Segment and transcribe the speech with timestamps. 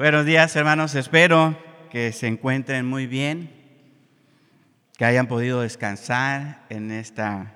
[0.00, 0.94] Buenos días, hermanos.
[0.94, 1.54] Espero
[1.90, 3.50] que se encuentren muy bien,
[4.96, 7.54] que hayan podido descansar en esta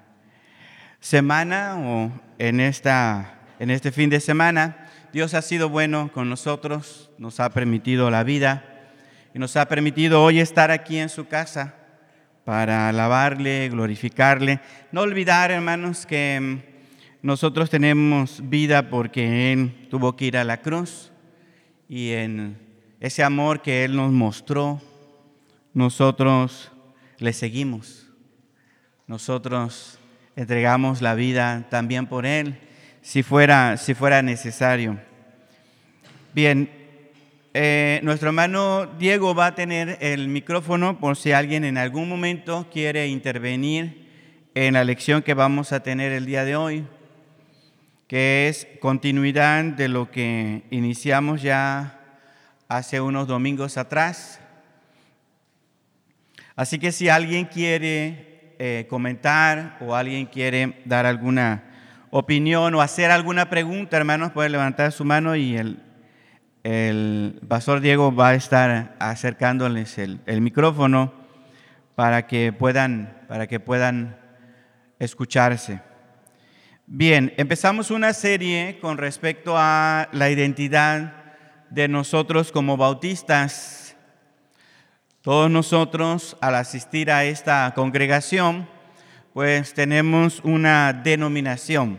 [1.00, 4.90] semana o en, esta, en este fin de semana.
[5.10, 8.62] Dios ha sido bueno con nosotros, nos ha permitido la vida
[9.32, 11.76] y nos ha permitido hoy estar aquí en su casa
[12.44, 14.60] para alabarle, glorificarle.
[14.92, 16.58] No olvidar, hermanos, que
[17.22, 21.10] nosotros tenemos vida porque Él tuvo que ir a la cruz
[21.88, 22.58] y en
[23.00, 24.80] ese amor que Él nos mostró,
[25.72, 26.70] nosotros
[27.18, 28.06] le seguimos.
[29.06, 29.98] Nosotros
[30.36, 32.58] entregamos la vida también por Él,
[33.02, 34.98] si fuera, si fuera necesario.
[36.32, 36.70] Bien,
[37.52, 42.66] eh, nuestro hermano Diego va a tener el micrófono por si alguien en algún momento
[42.72, 44.08] quiere intervenir
[44.54, 46.84] en la lección que vamos a tener el día de hoy
[48.06, 52.00] que es continuidad de lo que iniciamos ya
[52.68, 54.40] hace unos domingos atrás.
[56.56, 61.64] Así que si alguien quiere eh, comentar o alguien quiere dar alguna
[62.10, 65.82] opinión o hacer alguna pregunta, hermanos, puede levantar su mano y el,
[66.62, 71.12] el pastor Diego va a estar acercándoles el, el micrófono
[71.94, 74.16] para que puedan, para que puedan
[74.98, 75.80] escucharse.
[76.86, 81.14] Bien, empezamos una serie con respecto a la identidad
[81.70, 83.96] de nosotros como bautistas.
[85.22, 88.68] Todos nosotros al asistir a esta congregación,
[89.32, 91.98] pues tenemos una denominación.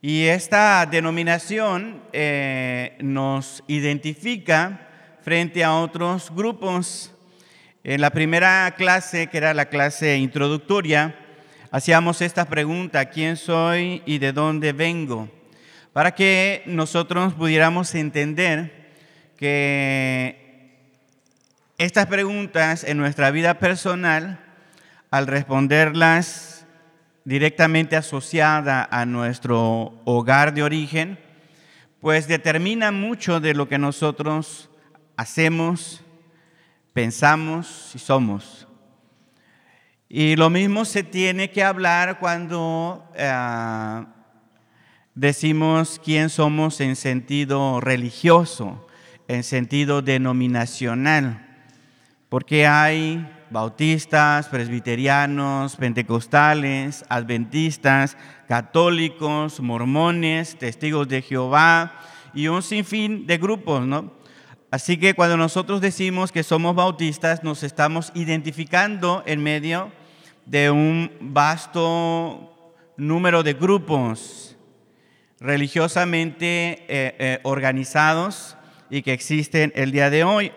[0.00, 4.88] Y esta denominación eh, nos identifica
[5.22, 7.12] frente a otros grupos.
[7.82, 11.23] En la primera clase, que era la clase introductoria,
[11.74, 15.28] hacíamos esta pregunta, ¿quién soy y de dónde vengo?
[15.92, 18.92] Para que nosotros pudiéramos entender
[19.36, 20.78] que
[21.76, 24.38] estas preguntas en nuestra vida personal,
[25.10, 26.64] al responderlas
[27.24, 31.18] directamente asociada a nuestro hogar de origen,
[32.00, 34.70] pues determina mucho de lo que nosotros
[35.16, 36.04] hacemos,
[36.92, 38.63] pensamos y somos.
[40.16, 44.04] Y lo mismo se tiene que hablar cuando eh,
[45.12, 48.86] decimos quién somos en sentido religioso,
[49.26, 51.66] en sentido denominacional,
[52.28, 58.16] porque hay bautistas, presbiterianos, pentecostales, adventistas,
[58.46, 61.92] católicos, mormones, testigos de Jehová
[62.32, 64.12] y un sinfín de grupos, ¿no?
[64.70, 69.90] Así que cuando nosotros decimos que somos bautistas, nos estamos identificando en medio
[70.46, 74.56] de un vasto número de grupos
[75.40, 78.56] religiosamente eh, eh, organizados
[78.90, 80.52] y que existen el día de hoy.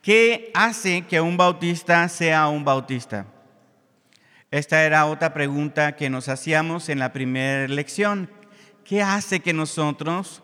[0.00, 3.26] ¿Qué hace que un bautista sea un bautista?
[4.50, 8.28] Esta era otra pregunta que nos hacíamos en la primera lección.
[8.84, 10.42] ¿Qué hace que nosotros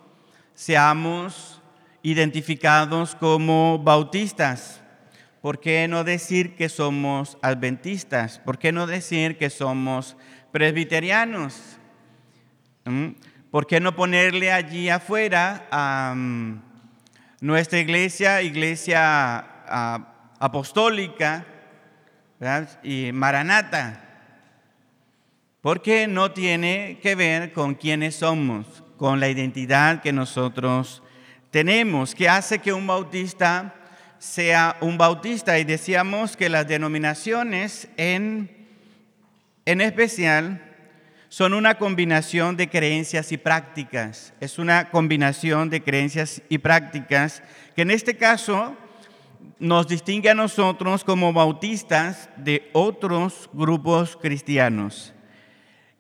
[0.55, 1.61] seamos
[2.03, 4.81] identificados como bautistas?
[5.41, 8.41] ¿Por qué no decir que somos adventistas?
[8.41, 10.17] ¿Por qué no decir que somos
[10.51, 11.79] presbiterianos?
[12.85, 13.11] ¿Mm?
[13.53, 16.15] ¿Por qué no ponerle allí afuera a
[17.41, 19.39] nuestra iglesia, iglesia
[20.41, 21.47] apostólica
[22.83, 24.05] y maranata?
[25.61, 31.03] Porque no tiene que ver con quiénes somos, con la identidad que nosotros
[31.53, 33.78] tenemos, que hace que un bautista
[34.19, 38.67] sea un bautista y decíamos que las denominaciones en,
[39.65, 40.65] en especial
[41.29, 44.33] son una combinación de creencias y prácticas.
[44.41, 47.43] Es una combinación de creencias y prácticas
[47.77, 48.77] que en este caso
[49.59, 55.13] nos distingue a nosotros como bautistas de otros grupos cristianos.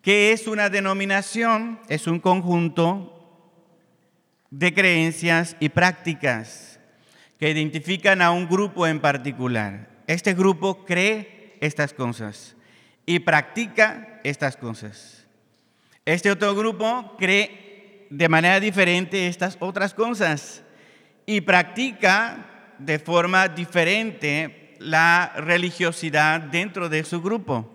[0.02, 1.80] ¿Qué es una denominación?
[1.88, 3.14] Es un conjunto
[4.50, 6.77] de creencias y prácticas
[7.38, 9.88] que identifican a un grupo en particular.
[10.06, 12.56] Este grupo cree estas cosas
[13.06, 15.26] y practica estas cosas.
[16.04, 20.62] Este otro grupo cree de manera diferente estas otras cosas
[21.26, 22.46] y practica
[22.78, 27.74] de forma diferente la religiosidad dentro de su grupo.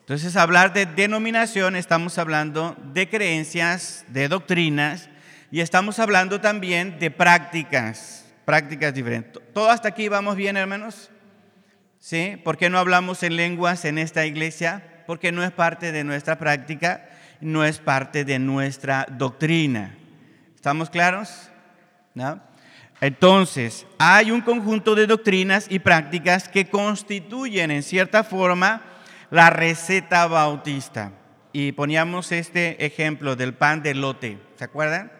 [0.00, 5.08] Entonces, hablar de denominación, estamos hablando de creencias, de doctrinas,
[5.50, 9.42] y estamos hablando también de prácticas prácticas diferentes.
[9.52, 11.10] ¿Todo hasta aquí vamos bien, hermanos?
[11.98, 12.40] ¿Sí?
[12.44, 15.04] ¿Por qué no hablamos en lenguas en esta iglesia?
[15.06, 17.08] Porque no es parte de nuestra práctica,
[17.40, 19.96] no es parte de nuestra doctrina.
[20.54, 21.50] ¿Estamos claros?
[22.14, 22.40] ¿No?
[23.00, 28.82] Entonces, hay un conjunto de doctrinas y prácticas que constituyen en cierta forma
[29.30, 31.12] la receta bautista.
[31.52, 35.12] Y poníamos este ejemplo del pan de lote, ¿se acuerdan?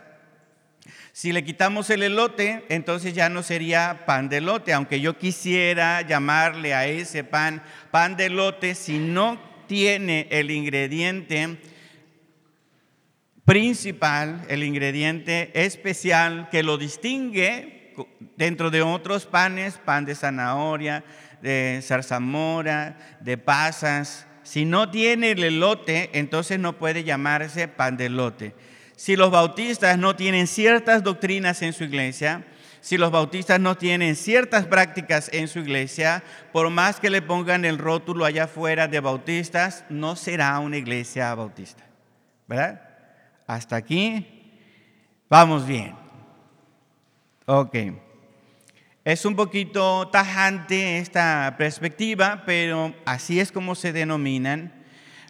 [1.17, 6.03] Si le quitamos el elote, entonces ya no sería pan de lote, aunque yo quisiera
[6.03, 7.63] llamarle a ese pan
[7.93, 11.57] pan de lote, si no tiene el ingrediente
[13.45, 17.95] principal, el ingrediente especial que lo distingue
[18.37, 21.05] dentro de otros panes, pan de zanahoria,
[21.41, 24.27] de zarzamora, de pasas.
[24.43, 28.53] Si no tiene el elote, entonces no puede llamarse pan de lote.
[28.97, 32.45] Si los bautistas no tienen ciertas doctrinas en su iglesia,
[32.81, 37.65] si los bautistas no tienen ciertas prácticas en su iglesia, por más que le pongan
[37.65, 41.83] el rótulo allá afuera de bautistas, no será una iglesia bautista.
[42.47, 42.83] ¿Verdad?
[43.47, 44.27] Hasta aquí
[45.31, 45.95] vamos bien.
[47.47, 47.77] Ok.
[49.03, 54.73] Es un poquito tajante esta perspectiva, pero así es como se denominan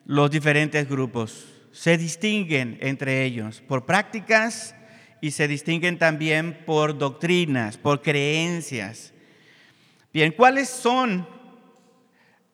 [0.06, 1.53] los diferentes grupos.
[1.74, 4.74] Se distinguen entre ellos por prácticas
[5.20, 9.12] y se distinguen también por doctrinas, por creencias.
[10.12, 11.28] Bien, ¿cuáles son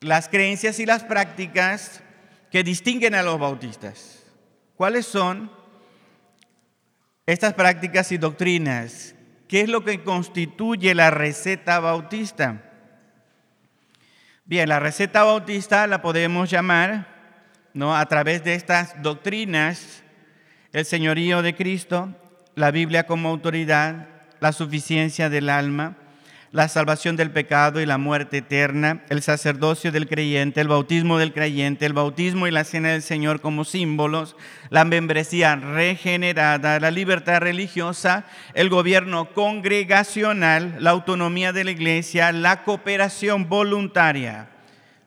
[0.00, 2.02] las creencias y las prácticas
[2.50, 4.24] que distinguen a los bautistas?
[4.74, 5.52] ¿Cuáles son
[7.26, 9.14] estas prácticas y doctrinas
[9.50, 12.70] ¿Qué es lo que constituye la receta bautista?
[14.44, 17.09] Bien, la receta bautista la podemos llamar,
[17.74, 17.96] ¿no?
[17.96, 20.02] A través de estas doctrinas,
[20.72, 22.14] el señorío de Cristo,
[22.54, 24.08] la Biblia como autoridad,
[24.40, 25.96] la suficiencia del alma,
[26.52, 31.32] la salvación del pecado y la muerte eterna, el sacerdocio del creyente, el bautismo del
[31.32, 34.34] creyente, el bautismo y la cena del Señor como símbolos,
[34.68, 38.24] la membresía regenerada, la libertad religiosa,
[38.54, 44.48] el gobierno congregacional, la autonomía de la iglesia, la cooperación voluntaria.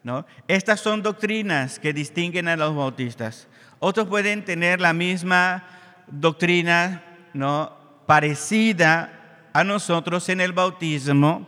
[0.04, 0.26] ¿No?
[0.48, 3.48] Estas son doctrinas que distinguen a los bautistas.
[3.80, 5.66] Otros pueden tener la misma
[6.08, 7.04] doctrina
[7.34, 7.74] ¿no?
[8.06, 11.48] parecida a nosotros en el bautismo,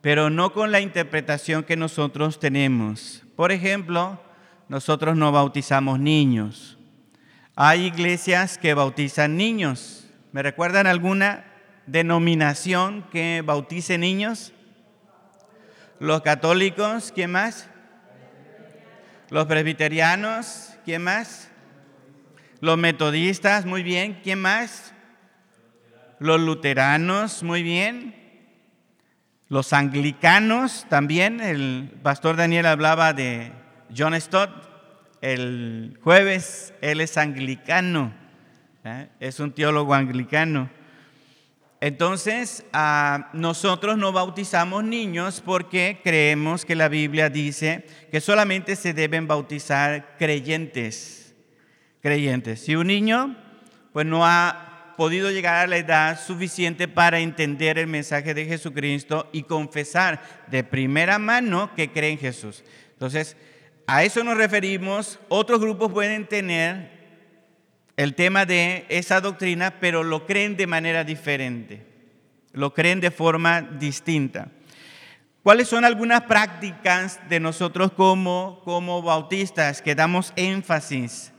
[0.00, 3.22] pero no con la interpretación que nosotros tenemos.
[3.36, 4.20] Por ejemplo,
[4.68, 6.78] nosotros no bautizamos niños.
[7.56, 10.08] Hay iglesias que bautizan niños.
[10.32, 11.44] ¿Me recuerdan alguna
[11.86, 14.52] denominación que bautice niños?
[15.98, 17.69] Los católicos, ¿quién más?
[19.30, 21.50] Los presbiterianos, ¿quién más?
[22.60, 24.92] Los metodistas, muy bien, ¿quién más?
[26.20, 28.14] los luteranos, muy bien,
[29.48, 33.52] los anglicanos también, el pastor Daniel hablaba de
[33.96, 34.50] John Stott,
[35.22, 38.12] el jueves él es anglicano,
[38.84, 39.08] ¿eh?
[39.18, 40.70] es un teólogo anglicano.
[41.80, 48.92] Entonces, ah, nosotros no bautizamos niños porque creemos que la Biblia dice que solamente se
[48.92, 51.34] deben bautizar creyentes.
[52.02, 52.60] Creyentes.
[52.60, 53.36] Si un niño
[53.92, 59.28] pues no ha podido llegar a la edad suficiente para entender el mensaje de Jesucristo
[59.32, 62.62] y confesar de primera mano que cree en Jesús.
[62.92, 63.36] Entonces,
[63.86, 65.18] a eso nos referimos.
[65.30, 66.99] Otros grupos pueden tener
[68.00, 71.86] el tema de esa doctrina, pero lo creen de manera diferente,
[72.50, 74.48] lo creen de forma distinta.
[75.42, 81.34] ¿Cuáles son algunas prácticas de nosotros como, como bautistas que damos énfasis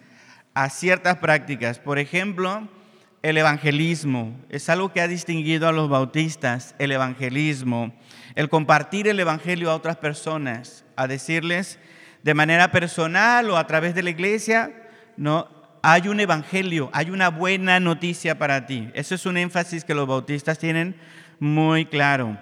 [0.53, 1.79] a ciertas prácticas?
[1.79, 2.69] Por ejemplo,
[3.23, 4.39] el evangelismo.
[4.49, 7.91] Es algo que ha distinguido a los bautistas, el evangelismo.
[8.35, 11.79] El compartir el evangelio a otras personas, a decirles
[12.21, 14.71] de manera personal o a través de la iglesia,
[15.17, 18.89] no, hay un evangelio, hay una buena noticia para ti.
[18.93, 20.95] Eso es un énfasis que los bautistas tienen
[21.39, 22.37] muy claro.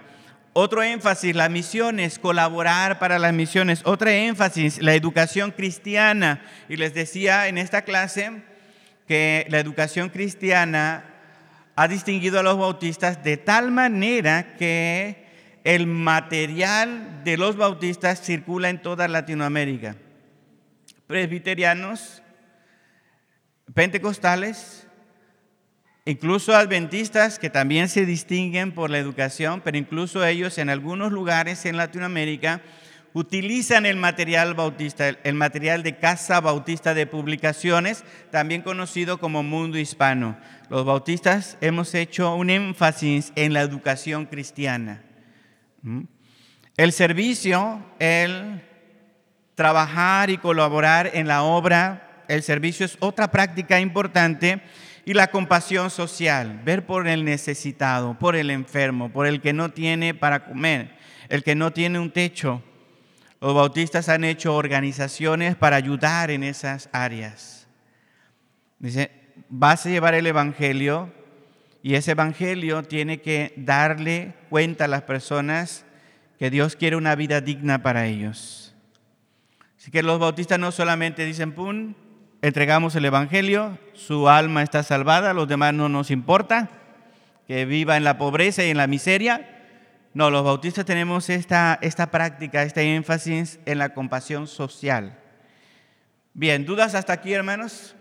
[0.53, 3.81] Otro énfasis, las misiones, colaborar para las misiones.
[3.85, 6.41] Otro énfasis, la educación cristiana.
[6.67, 8.41] Y les decía en esta clase,
[9.09, 11.03] que la educación cristiana
[11.75, 15.25] ha distinguido a los bautistas de tal manera que
[15.63, 19.95] el material de los bautistas circula en toda Latinoamérica.
[21.07, 22.21] Presbiterianos,
[23.73, 24.87] pentecostales,
[26.05, 31.65] incluso adventistas que también se distinguen por la educación, pero incluso ellos en algunos lugares
[31.65, 32.61] en Latinoamérica
[33.13, 39.77] utilizan el material bautista, el material de Casa Bautista de Publicaciones, también conocido como Mundo
[39.77, 40.37] Hispano.
[40.69, 45.03] Los bautistas hemos hecho un énfasis en la educación cristiana.
[46.77, 48.61] El servicio, el
[49.55, 54.61] trabajar y colaborar en la obra, el servicio es otra práctica importante
[55.05, 59.71] Y la compasión social, ver por el necesitado, por el enfermo, por el que no
[59.71, 60.95] tiene para comer,
[61.29, 62.61] el que no tiene un techo.
[63.41, 67.67] Los bautistas han hecho organizaciones para ayudar en esas áreas.
[68.77, 69.11] Dice,
[69.49, 71.11] vas a llevar el Evangelio
[71.81, 75.85] y ese Evangelio tiene que darle cuenta a las personas
[76.37, 78.75] que Dios quiere una vida digna para ellos.
[79.77, 81.95] Así que los bautistas no solamente dicen, pum,
[82.41, 86.69] entregamos el Evangelio, su alma está salvada, los demás no nos importa,
[87.47, 89.55] que viva en la pobreza y en la miseria.
[90.13, 95.17] No, los bautistas tenemos esta, esta práctica, este énfasis en la compasión social.
[96.33, 97.95] Bien, ¿dudas hasta aquí, hermanos?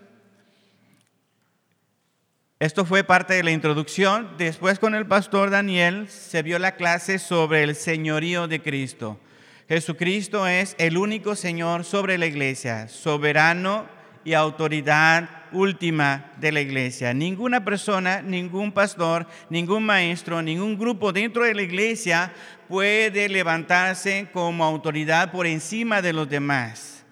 [2.59, 4.35] Esto fue parte de la introducción.
[4.37, 9.19] Después con el pastor Daniel se vio la clase sobre el señorío de Cristo.
[9.69, 17.13] Jesucristo es el único Señor sobre la iglesia, soberano y autoridad última de la iglesia.
[17.13, 22.31] Ninguna persona, ningún pastor, ningún maestro, ningún grupo dentro de la iglesia
[22.67, 27.05] puede levantarse como autoridad por encima de los demás.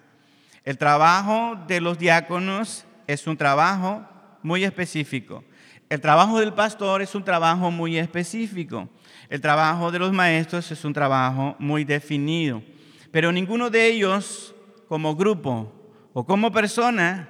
[0.64, 4.06] El trabajo de los diáconos es un trabajo
[4.42, 5.44] muy específico.
[5.88, 8.88] El trabajo del pastor es un trabajo muy específico.
[9.30, 12.62] El trabajo de los maestros es un trabajo muy definido.
[13.10, 14.54] Pero ninguno de ellos
[14.86, 15.77] como grupo
[16.18, 17.28] o como persona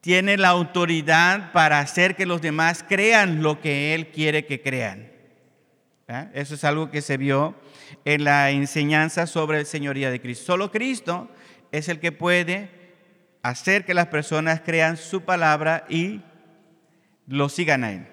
[0.00, 5.10] tiene la autoridad para hacer que los demás crean lo que Él quiere que crean.
[6.34, 7.56] Eso es algo que se vio
[8.04, 10.44] en la enseñanza sobre el señoría de Cristo.
[10.44, 11.28] Solo Cristo
[11.72, 12.70] es el que puede
[13.42, 16.20] hacer que las personas crean su palabra y
[17.26, 18.06] lo sigan a Él.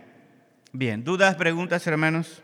[0.72, 2.42] Bien, ¿dudas, preguntas, hermanos?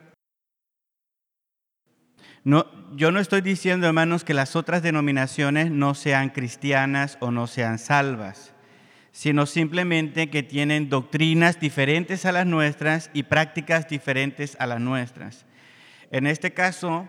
[2.48, 7.46] No, yo no estoy diciendo, hermanos, que las otras denominaciones no sean cristianas o no
[7.46, 8.54] sean salvas,
[9.12, 15.46] sino simplemente que tienen doctrinas diferentes a las nuestras y prácticas diferentes a las nuestras.
[16.10, 17.06] En este caso,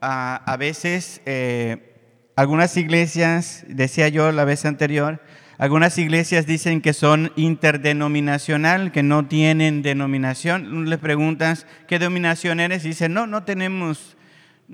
[0.00, 1.94] a, veces eh,
[2.34, 5.22] algunas iglesias, decía yo la vez anterior,
[5.56, 10.90] algunas iglesias dicen que son interdenominacional, que no tienen denominación.
[10.90, 12.84] Le preguntas, ¿qué denominación eres?
[12.84, 14.16] Y dicen, no, no tenemos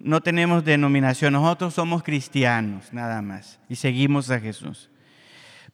[0.03, 4.91] no tenemos denominación, nosotros somos cristianos nada más y seguimos a Jesús.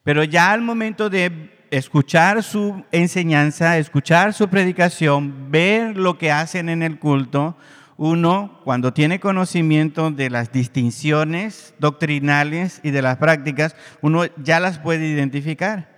[0.03, 6.69] Pero ya al momento de escuchar su enseñanza, escuchar su predicación, ver lo que hacen
[6.69, 7.57] en el culto,
[7.97, 14.79] uno, cuando tiene conocimiento de las distinciones doctrinales y de las prácticas, uno ya las
[14.79, 15.89] puede identificar.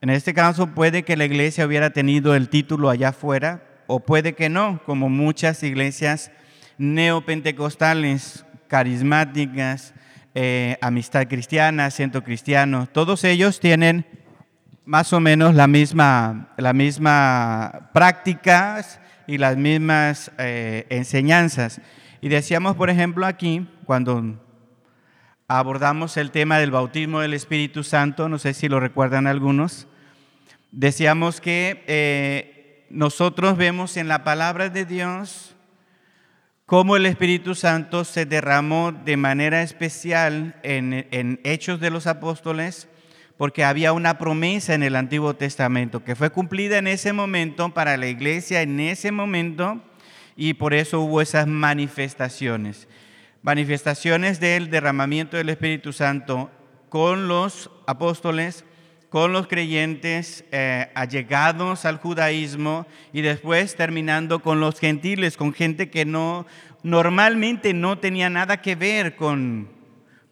[0.00, 4.34] En este caso puede que la iglesia hubiera tenido el título allá afuera o puede
[4.34, 6.30] que no, como muchas iglesias
[6.82, 9.94] neopentecostales, carismáticas,
[10.34, 14.04] eh, Amistad Cristiana, Centro Cristiano, todos ellos tienen
[14.84, 21.80] más o menos la misma, la misma prácticas y las mismas eh, enseñanzas.
[22.20, 24.42] Y decíamos, por ejemplo, aquí, cuando
[25.46, 29.86] abordamos el tema del bautismo del Espíritu Santo, no sé si lo recuerdan algunos,
[30.72, 35.51] decíamos que eh, nosotros vemos en la palabra de Dios
[36.72, 42.88] cómo el Espíritu Santo se derramó de manera especial en, Hechos de los Apóstoles,
[43.36, 47.98] porque había una promesa en el Antiguo Testamento que fue cumplida en ese momento para
[47.98, 49.82] la iglesia en ese momento
[50.34, 52.88] y por eso hubo esas manifestaciones.
[53.42, 56.50] Manifestaciones del derramamiento del Espíritu Santo
[56.88, 58.64] con los apóstoles
[59.12, 65.90] con los creyentes eh, allegados al judaísmo y después terminando con los gentiles, con gente
[65.90, 66.46] que no
[66.82, 69.68] normalmente no tenía nada que ver con,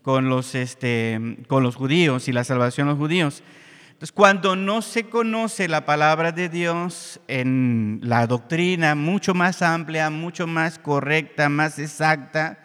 [0.00, 3.42] con, los, este, con los judíos y la salvación de los judíos.
[3.88, 10.08] Entonces, cuando no se conoce la palabra de Dios en la doctrina mucho más amplia,
[10.08, 12.60] mucho más correcta, más exacta,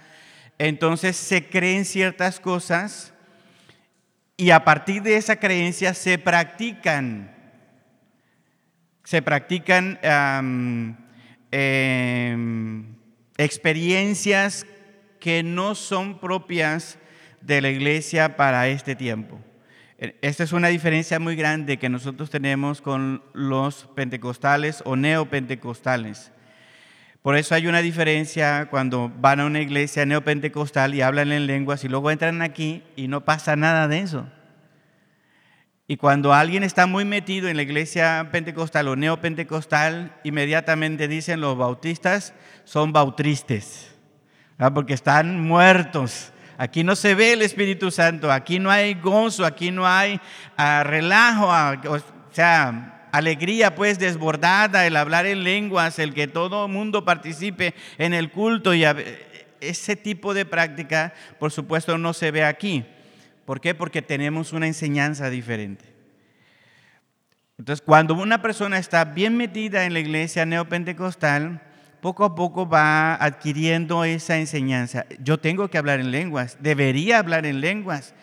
[0.60, 3.12] entonces se creen ciertas cosas
[4.38, 7.34] y a partir de esa creencia se practican,
[9.04, 10.00] se practican
[11.52, 12.96] em,
[13.38, 14.66] experiencias
[15.20, 16.98] que no son propias
[17.42, 19.40] de la iglesia para este tiempo.
[19.98, 26.32] Esta es una diferencia muy grande que nosotros tenemos con los pentecostales o neopentecostales.
[27.26, 31.84] Por eso hay una diferencia cuando van a una iglesia neopentecostal y hablan en lenguas
[31.84, 34.28] y luego entran aquí y no pasa nada de eso.
[35.88, 41.58] Y cuando alguien está muy metido en la iglesia pentecostal o neopentecostal, inmediatamente dicen los
[41.58, 43.92] bautistas son bautristes,
[44.76, 46.32] porque están muertos.
[46.60, 50.22] Aquí no se ve el Espíritu Santo, aquí no hay gozo, aquí no hay
[50.58, 51.98] ah, relajo, ah, o
[52.30, 58.32] sea, alegría pues desbordada, el hablar en lenguas, el que todo mundo participe en el
[58.32, 58.84] culto y
[59.62, 62.86] ese tipo de práctica, por supuesto, no se ve aquí.
[63.46, 63.76] ¿Por qué?
[63.76, 65.86] Porque tenemos una enseñanza diferente.
[67.58, 71.62] Entonces, cuando una persona está bien metida en la iglesia neopentecostal,
[72.02, 75.06] poco a poco va adquiriendo esa enseñanza.
[75.20, 78.14] Yo tengo que hablar en lenguas, debería hablar en lenguas.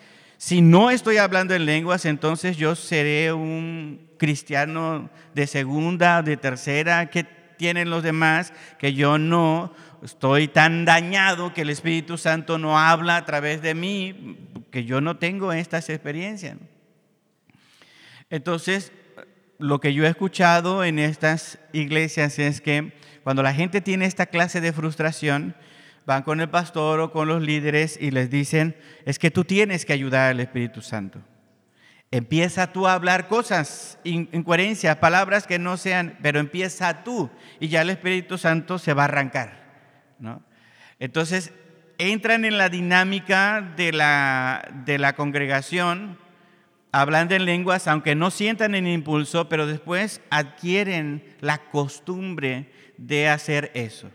[0.45, 7.09] Si no estoy hablando en lenguas, entonces yo seré un cristiano de segunda, de tercera,
[7.09, 9.73] que tienen los demás, que yo no.
[10.03, 14.37] Estoy tan dañado que el Espíritu Santo no habla a través de mí,
[14.69, 16.57] que yo no tengo estas experiencias.
[18.29, 18.91] Entonces,
[19.59, 22.91] lo que yo he escuchado en estas iglesias es que
[23.23, 25.55] cuando la gente tiene esta clase de frustración,
[26.05, 29.85] van con el pastor o con los líderes y les dicen, es que tú tienes
[29.85, 31.19] que ayudar al Espíritu Santo.
[32.11, 37.81] Empieza tú a hablar cosas, incoherencias, palabras que no sean, pero empieza tú y ya
[37.81, 39.63] el Espíritu Santo se va a arrancar.
[40.19, 40.43] ¿no?
[40.99, 41.53] Entonces,
[41.97, 46.19] entran en la dinámica de la, de la congregación,
[46.91, 53.71] hablando en lenguas, aunque no sientan el impulso, pero después adquieren la costumbre de hacer
[53.73, 54.11] eso.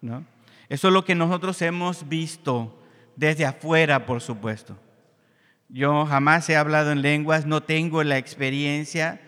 [0.00, 0.26] ¿no?
[0.72, 2.82] Eso es lo que nosotros hemos visto
[3.14, 4.78] desde afuera, por supuesto.
[5.68, 9.20] Yo jamás he hablado en lenguas, no tengo la experiencia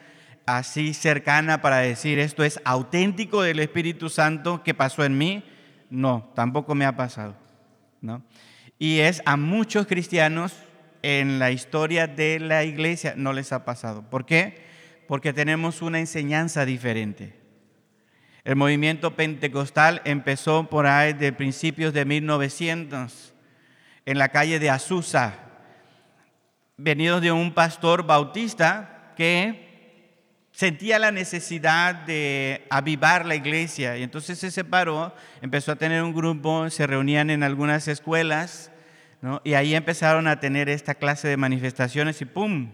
[0.47, 5.45] así cercana para decir esto es auténtico del Espíritu Santo que pasó en mí.
[5.91, 7.37] No, tampoco me ha pasado.
[8.01, 8.23] ¿no?
[8.79, 10.55] Y es a muchos cristianos
[11.03, 14.09] en la historia de la iglesia no les ha pasado.
[14.09, 14.65] ¿Por qué?
[15.07, 17.44] Porque tenemos una enseñanza diferente.
[18.45, 23.33] El movimiento pentecostal empezó por ahí de principios de 1900
[24.05, 25.35] en la calle de Azusa,
[26.77, 29.65] venido de un pastor bautista que
[30.53, 36.13] sentía la necesidad de avivar la iglesia y entonces se separó, empezó a tener un
[36.13, 38.71] grupo, se reunían en algunas escuelas
[39.43, 42.71] y ahí empezaron a tener esta clase de manifestaciones y ¡pum!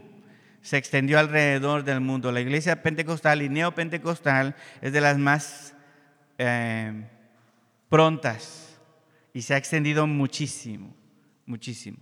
[0.62, 2.32] Se extendió alrededor del mundo.
[2.32, 5.74] La iglesia pentecostal y neopentecostal es de las más
[6.38, 7.04] eh,
[7.88, 8.78] prontas
[9.32, 10.94] y se ha extendido muchísimo,
[11.46, 11.98] muchísimo.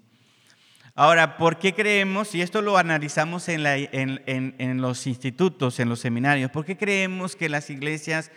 [0.95, 3.63] Ahora, ¿por qué creemos, y esto lo analizamos en,
[4.83, 8.33] los institutos, en los seminarios, ¿por qué creemos que las iglesias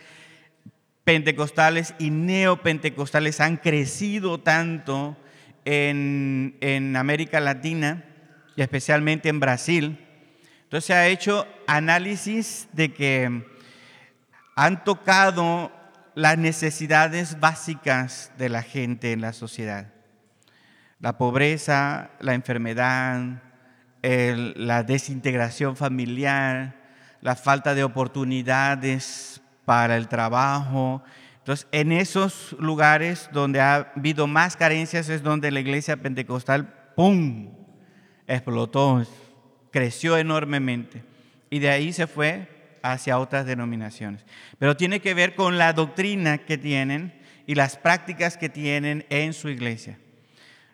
[1.02, 5.16] pentecostales y neopentecostales han crecido tanto
[5.64, 8.04] en América Latina
[8.54, 9.98] y especialmente en Brasil?
[10.72, 13.44] Entonces se ha hecho análisis de que
[14.56, 15.70] han tocado
[16.14, 19.92] las necesidades básicas de la gente en la sociedad.
[20.98, 23.42] La pobreza, la enfermedad,
[24.02, 26.74] la desintegración familiar,
[27.20, 31.02] la falta de oportunidades para el trabajo.
[31.40, 37.50] Entonces, en esos lugares donde ha habido más carencias es donde la iglesia pentecostal, ¡pum!,
[38.26, 39.04] explotó,
[39.72, 41.02] creció enormemente.
[41.50, 44.24] Y de ahí se fue hacia otras denominaciones.
[44.58, 49.32] Pero tiene que ver con la doctrina que tienen y las prácticas que tienen en
[49.32, 49.98] su iglesia.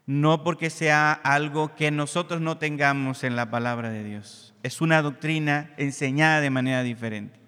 [0.07, 4.55] No porque sea algo que nosotros no tengamos en la palabra de Dios.
[4.63, 7.39] Es una doctrina enseñada de manera diferente.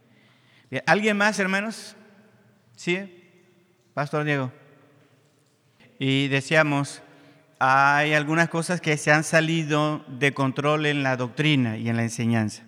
[0.87, 1.97] ¿Alguien más, hermanos?
[2.77, 3.25] ¿Sí?
[3.95, 4.53] Pastor Diego.
[5.99, 7.03] Y decíamos,
[7.63, 12.03] hay algunas cosas que se han salido de control en la doctrina y en la
[12.03, 12.63] enseñanza,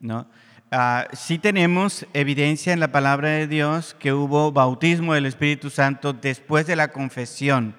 [0.00, 0.26] ¿no?
[0.72, 6.14] Uh, sí tenemos evidencia en la palabra de Dios que hubo bautismo del Espíritu Santo
[6.14, 7.76] después de la confesión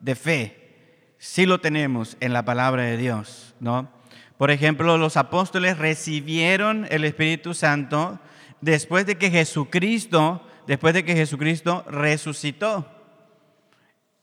[0.00, 1.04] de fe.
[1.18, 3.90] Sí lo tenemos en la palabra de Dios, ¿no?
[4.38, 8.18] Por ejemplo, los apóstoles recibieron el Espíritu Santo
[8.62, 12.97] después de que Jesucristo, después de que Jesucristo resucitó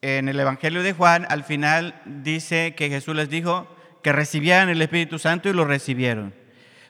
[0.06, 3.68] en el Evangelio de Juan, al final dice que Jesús les dijo
[4.04, 6.32] que recibieran el Espíritu Santo y lo recibieron.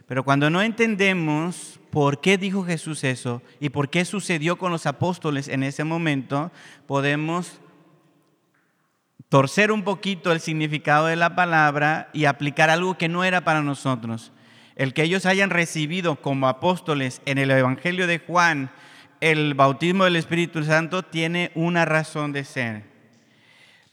[0.06, 4.86] Pero cuando no entendemos por qué dijo Jesús eso y por qué sucedió con los
[4.86, 6.52] apóstoles en ese momento,
[6.88, 7.62] podemos
[9.30, 13.62] torcer un poquito el significado de la palabra y aplicar algo que no era para
[13.62, 14.34] nosotros.
[14.76, 18.72] El que ellos hayan recibido como apóstoles en el Evangelio de Juan
[19.22, 22.95] el bautismo del Espíritu Santo tiene una razón de ser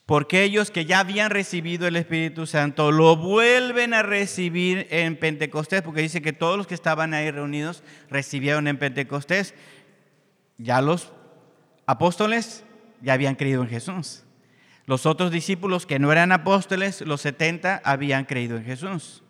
[0.07, 5.83] porque ellos que ya habían recibido el Espíritu Santo lo vuelven a recibir en Pentecostés,
[5.83, 9.55] porque dice que todos los que estaban ahí reunidos recibieron en Pentecostés.
[10.59, 11.13] Ya los
[11.87, 12.65] apóstoles
[13.01, 14.25] ya habían creído en Jesús.
[14.87, 19.23] Los otros discípulos que no eran apóstoles, los 70, habían creído en Jesús.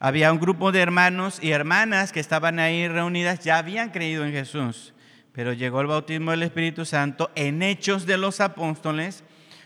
[0.00, 4.32] había un grupo de hermanos y hermanas que estaban ahí reunidas, ya habían creído en
[4.32, 4.92] Jesús,
[5.32, 9.24] pero llegó el bautismo del Espíritu Santo en hechos de los apóstoles,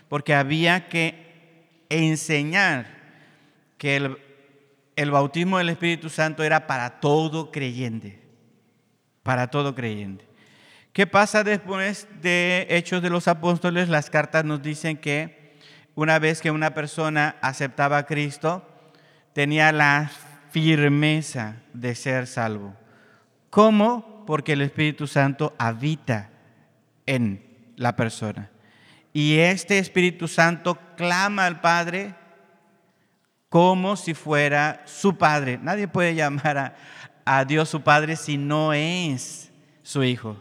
[0.09, 1.29] porque había que
[1.89, 2.87] enseñar
[3.77, 3.95] que
[4.95, 8.19] el, bautismo del Espíritu Santo era para todo creyente,
[9.23, 10.27] para todo creyente.
[10.91, 13.87] ¿Qué pasa después de Hechos de los Apóstoles?
[13.87, 15.55] Las cartas nos dicen que
[15.95, 18.67] una vez que una persona aceptaba a Cristo,
[19.33, 20.11] tenía la
[20.51, 22.75] firmeza de ser salvo.
[23.49, 24.25] ¿Cómo?
[24.25, 26.29] Porque el Espíritu Santo habita
[27.05, 28.49] en la persona.
[29.13, 32.13] Y este Espíritu Santo clama al Padre
[33.49, 35.59] como si fuera su Padre.
[35.61, 36.75] Nadie puede llamar
[37.25, 39.51] a, Dios su Padre si no es
[39.83, 40.37] su Hijo.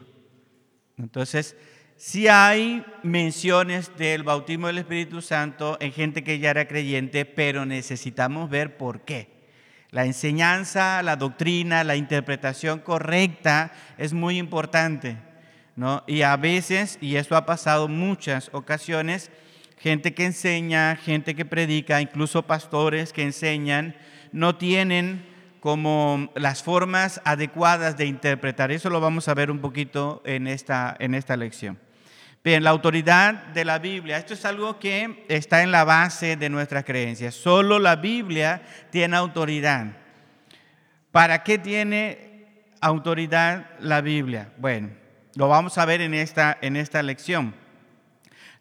[0.98, 1.57] Entonces,
[1.96, 7.66] si hay menciones del bautismo del Espíritu Santo en gente que ya era creyente, pero
[7.66, 9.38] necesitamos ver por qué.
[9.90, 15.16] La enseñanza, la doctrina, la interpretación correcta es muy importante.
[15.78, 16.02] ¿No?
[16.08, 19.30] Y a veces, y esto ha pasado muchas ocasiones,
[19.78, 23.94] gente que enseña, gente que predica, incluso pastores que enseñan,
[24.32, 25.24] no tienen
[25.60, 28.72] como las formas adecuadas de interpretar.
[28.72, 31.78] Eso lo vamos a ver un poquito en esta, en esta lección.
[32.42, 36.50] Bien, la autoridad de la Biblia, esto es algo que está en la base de
[36.50, 37.36] nuestras creencias.
[37.36, 39.92] Solo la Biblia tiene autoridad.
[41.12, 44.48] ¿Para qué tiene autoridad la Biblia?
[44.58, 44.90] Bueno,
[45.34, 47.54] lo vamos a ver en esta, en esta lección.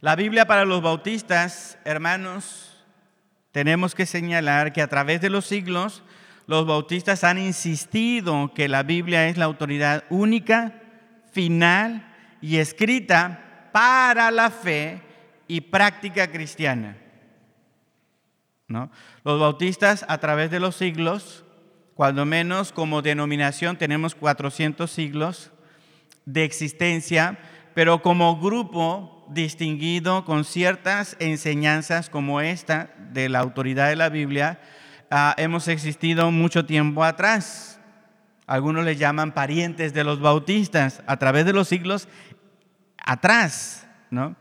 [0.01, 2.85] La Biblia para los bautistas, hermanos,
[3.51, 6.03] tenemos que señalar que a través de los siglos
[6.45, 10.81] los bautistas han insistido que la Biblia es la autoridad única,
[11.31, 15.01] final y escrita para la fe
[15.47, 16.97] y práctica cristiana.
[18.67, 18.91] ¿No?
[19.23, 21.43] Los bautistas a través de los siglos,
[21.95, 25.51] cuando menos como denominación tenemos 400 siglos
[26.27, 27.39] de existencia,
[27.73, 34.59] pero como grupo distinguido con ciertas enseñanzas como esta de la autoridad de la Biblia,
[35.09, 37.79] ah, hemos existido mucho tiempo atrás.
[38.45, 41.01] Algunos le llaman parientes de los bautistas.
[41.07, 42.07] A través de los siglos
[42.97, 44.35] atrás, ¿no?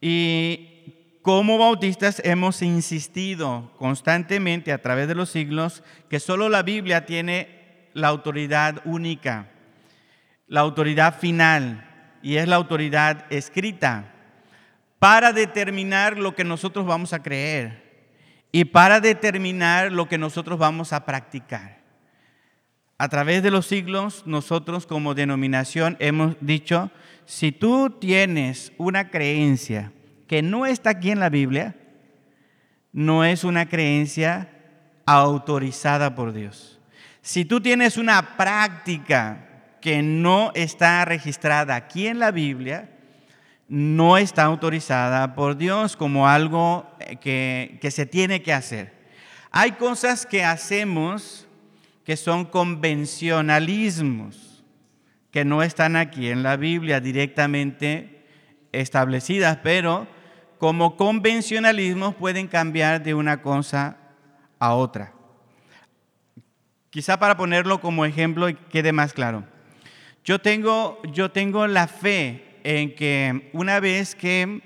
[0.00, 7.06] Y como bautistas hemos insistido constantemente a través de los siglos que solo la Biblia
[7.06, 9.48] tiene la autoridad única,
[10.52, 11.82] la autoridad final,
[12.20, 14.12] y es la autoridad escrita
[14.98, 18.10] para determinar lo que nosotros vamos a creer
[18.52, 21.78] y para determinar lo que nosotros vamos a practicar.
[22.98, 26.90] A través de los siglos, nosotros como denominación hemos dicho
[27.24, 29.90] si tú tienes una creencia
[30.28, 31.76] que no está aquí en la Biblia,
[32.92, 34.50] no es una creencia
[35.06, 36.78] autorizada por Dios.
[37.22, 39.48] Si tú tienes una práctica
[39.82, 42.88] que no está registrada aquí en la Biblia,
[43.68, 46.90] no está autorizada por Dios como algo
[47.20, 48.94] que, que se tiene que hacer.
[49.50, 51.46] Hay cosas que hacemos
[52.04, 54.64] que son convencionalismos
[55.30, 58.24] que no están aquí en la Biblia directamente
[58.70, 60.06] establecidas, pero
[60.58, 63.96] como convencionalismos pueden cambiar de una cosa
[64.58, 65.14] a otra.
[66.90, 69.51] Quizá para ponerlo como ejemplo y quede más claro.
[70.24, 74.62] Yo tengo, yo tengo la fe en que una vez que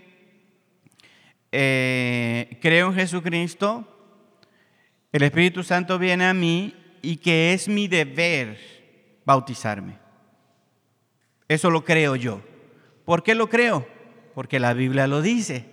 [1.51, 3.87] eh, creo en Jesucristo,
[5.13, 8.59] el Espíritu Santo viene a mí y que es mi deber
[9.25, 9.99] bautizarme.
[11.49, 12.43] Eso lo creo yo.
[13.07, 13.89] ¿Por qué lo creo?
[14.35, 15.65] Porque la Biblia lo dice.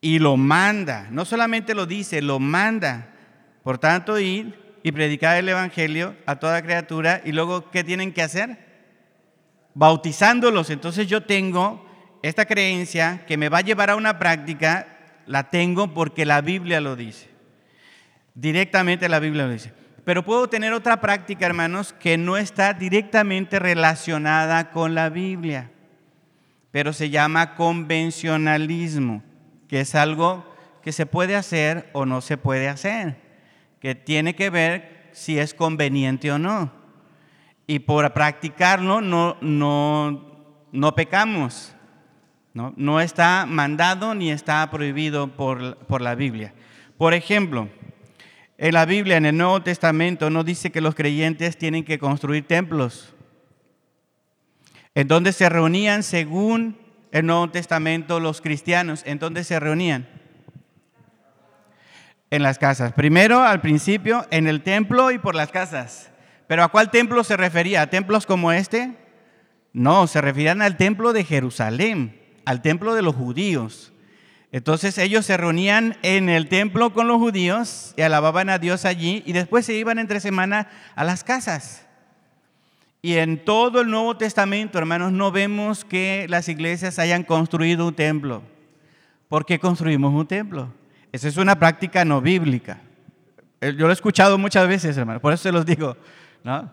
[0.00, 1.06] Y lo manda.
[1.10, 3.14] No solamente lo dice, lo manda.
[3.62, 7.20] Por tanto, ir y predicar el Evangelio a toda criatura.
[7.24, 8.58] Y luego, ¿qué tienen que hacer?
[9.74, 10.70] Bautizándolos.
[10.70, 11.86] Entonces yo tengo
[12.22, 14.86] esta creencia que me va a llevar a una práctica.
[15.26, 17.28] La tengo porque la Biblia lo dice.
[18.34, 19.72] Directamente la Biblia lo dice.
[20.04, 25.70] Pero puedo tener otra práctica, hermanos, que no está directamente relacionada con la Biblia,
[26.70, 29.22] pero se llama convencionalismo,
[29.68, 30.50] que es algo
[30.82, 33.19] que se puede hacer o no se puede hacer,
[33.80, 36.70] que tiene que ver si es conveniente o no.
[37.66, 41.74] Y por practicarlo no, no, no pecamos,
[42.52, 42.74] ¿no?
[42.76, 46.52] no está mandado ni está prohibido por, por la Biblia.
[46.98, 47.68] Por ejemplo,
[48.58, 52.46] en la Biblia, en el Nuevo Testamento, no dice que los creyentes tienen que construir
[52.46, 53.14] templos.
[54.94, 56.76] En donde se reunían según
[57.12, 60.19] el Nuevo Testamento los cristianos, en donde se reunían.
[62.30, 62.92] En las casas.
[62.92, 66.10] Primero, al principio, en el templo y por las casas.
[66.46, 67.82] Pero ¿a cuál templo se refería?
[67.82, 68.96] ¿A templos como este?
[69.72, 73.92] No, se referían al templo de Jerusalén, al templo de los judíos.
[74.52, 79.22] Entonces ellos se reunían en el templo con los judíos y alababan a Dios allí
[79.26, 81.86] y después se iban entre semana a las casas.
[83.02, 87.94] Y en todo el Nuevo Testamento, hermanos, no vemos que las iglesias hayan construido un
[87.94, 88.42] templo.
[89.28, 90.79] ¿Por qué construimos un templo?
[91.12, 92.78] Esa es una práctica no bíblica.
[93.60, 95.96] Eh, yo lo he escuchado muchas veces, hermanos, por eso se los digo.
[96.44, 96.70] ¿no?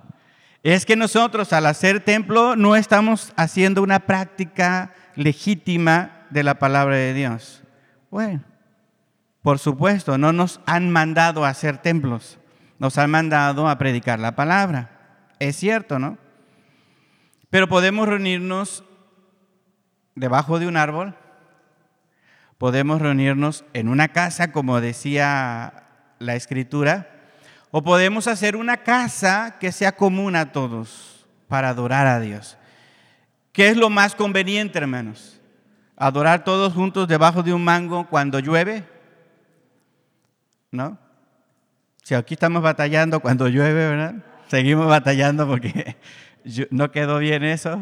[0.64, 6.96] Es que nosotros al hacer templo no estamos haciendo una práctica legítima de la palabra
[6.96, 7.64] de Dios.
[8.10, 8.44] Bueno,
[9.42, 12.38] por supuesto, no nos han mandado a hacer templos,
[12.80, 14.90] nos han mandado a predicar la palabra.
[15.40, 16.18] Es cierto, ¿no?
[17.50, 18.84] Pero podemos reunirnos
[20.16, 21.16] debajo de un árbol,
[22.58, 25.84] podemos reunirnos en una casa, como decía
[26.20, 27.10] la escritura,
[27.72, 32.58] o podemos hacer una casa que sea común a todos para adorar a Dios.
[33.52, 35.40] ¿Qué es lo más conveniente, hermanos?
[35.96, 38.84] ¿Adorar todos juntos debajo de un mango cuando llueve?
[40.72, 40.98] ¿No?
[42.04, 44.16] Si aquí estamos batallando cuando llueve, ¿verdad?
[44.48, 45.98] Seguimos batallando porque
[46.72, 47.82] no quedó bien eso.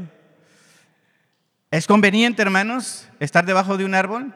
[1.71, 4.33] ¿Es conveniente, hermanos, estar debajo de un árbol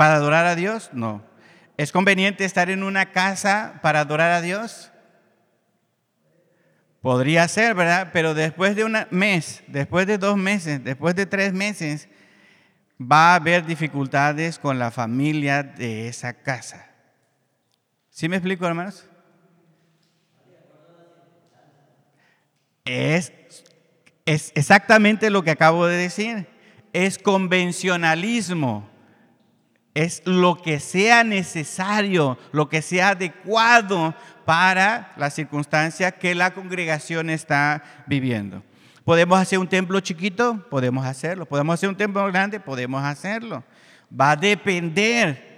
[0.00, 0.88] para adorar a Dios?
[0.94, 1.22] No.
[1.76, 4.90] ¿Es conveniente estar en una casa para adorar a Dios?
[7.02, 8.08] Podría ser, ¿verdad?
[8.10, 12.08] Pero después de un mes, después de dos meses, después de tres meses,
[12.98, 16.86] va a haber dificultades con la familia de esa casa.
[18.08, 19.06] ¿Sí me explico, hermanos?
[22.86, 23.34] Es,
[24.24, 26.46] es exactamente lo que acabo de decir.
[26.94, 28.89] Es convencionalismo
[29.94, 37.30] es lo que sea necesario, lo que sea adecuado para la circunstancia que la congregación
[37.30, 38.62] está viviendo.
[39.04, 40.64] ¿Podemos hacer un templo chiquito?
[40.70, 41.46] Podemos hacerlo.
[41.46, 42.60] ¿Podemos hacer un templo grande?
[42.60, 43.64] Podemos hacerlo.
[44.18, 45.50] Va a depender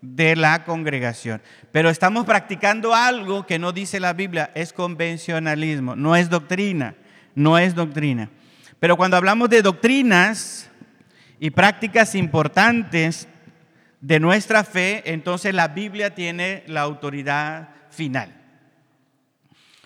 [0.00, 1.42] de la congregación.
[1.72, 6.94] Pero estamos practicando algo que no dice la Biblia, es convencionalismo, no es doctrina,
[7.34, 8.30] no es doctrina.
[8.78, 10.70] Pero cuando hablamos de doctrinas
[11.40, 13.28] y prácticas importantes,
[14.00, 18.34] de nuestra fe, entonces la Biblia tiene la autoridad final.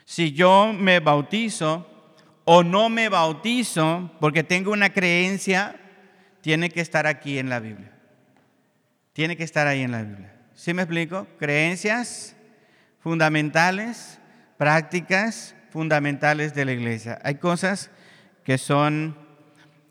[0.05, 1.89] Si yo me bautizo
[2.45, 5.77] o no me bautizo porque tengo una creencia,
[6.41, 7.93] tiene que estar aquí en la Biblia.
[9.13, 10.35] Tiene que estar ahí en la Biblia.
[10.55, 11.27] ¿Sí me explico?
[11.39, 12.37] Creencias
[12.99, 14.19] fundamentales,
[14.59, 17.19] prácticas fundamentales de la iglesia.
[17.25, 17.91] Hay cosas
[18.45, 19.17] que son,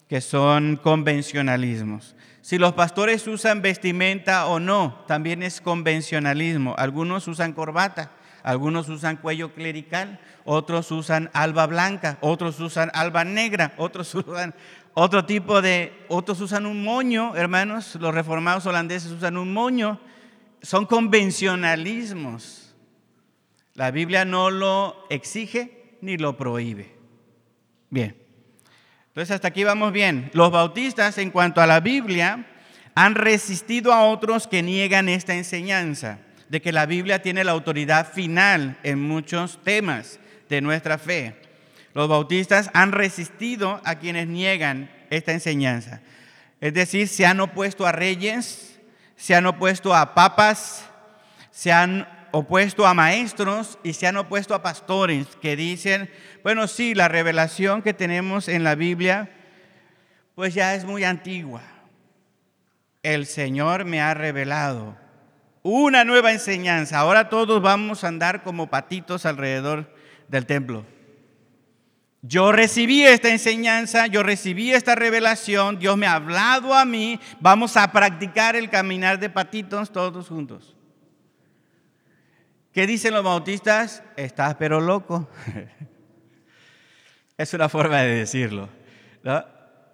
[0.08, 2.16] que son convencionalismos.
[2.52, 6.76] Si los pastores usan vestimenta o no, también es convencionalismo.
[6.78, 8.12] Algunos usan corbata,
[8.44, 14.54] algunos usan cuello clerical, otros usan alba blanca, otros usan alba negra, otros usan
[14.94, 20.02] otro tipo de, otros usan un moño, hermanos, los reformados holandeses usan un moño.
[20.62, 22.76] Son convencionalismos.
[23.76, 26.98] La Biblia no lo exige ni lo prohíbe.
[27.90, 28.21] Bien.
[29.12, 30.32] Entonces hasta aquí vamos bien.
[30.32, 32.46] Los bautistas en cuanto a la Biblia
[32.96, 38.10] han resistido a otros que niegan esta enseñanza de que la Biblia tiene la autoridad
[38.10, 41.36] final en muchos temas de nuestra fe.
[41.94, 46.00] Los bautistas han resistido a quienes niegan esta enseñanza.
[46.62, 48.80] Es decir, se han opuesto a reyes,
[49.18, 50.86] se han opuesto a papas,
[51.52, 56.10] se han opuesto a maestros y se han opuesto a pastores que dicen,
[56.44, 59.32] bueno, sí, la revelación que tenemos en la Biblia,
[60.36, 61.62] pues ya es muy antigua.
[63.04, 64.98] El Señor me ha revelado
[65.64, 67.00] una nueva enseñanza.
[67.00, 69.94] Ahora todos vamos a andar como patitos alrededor
[70.28, 70.86] del templo.
[72.24, 77.76] Yo recibí esta enseñanza, yo recibí esta revelación, Dios me ha hablado a mí, vamos
[77.78, 80.76] a practicar el caminar de patitos todos juntos.
[82.74, 84.02] ¿Qué dicen los bautistas?
[84.16, 85.30] Estás pero loco.
[87.38, 88.70] es una forma de decirlo.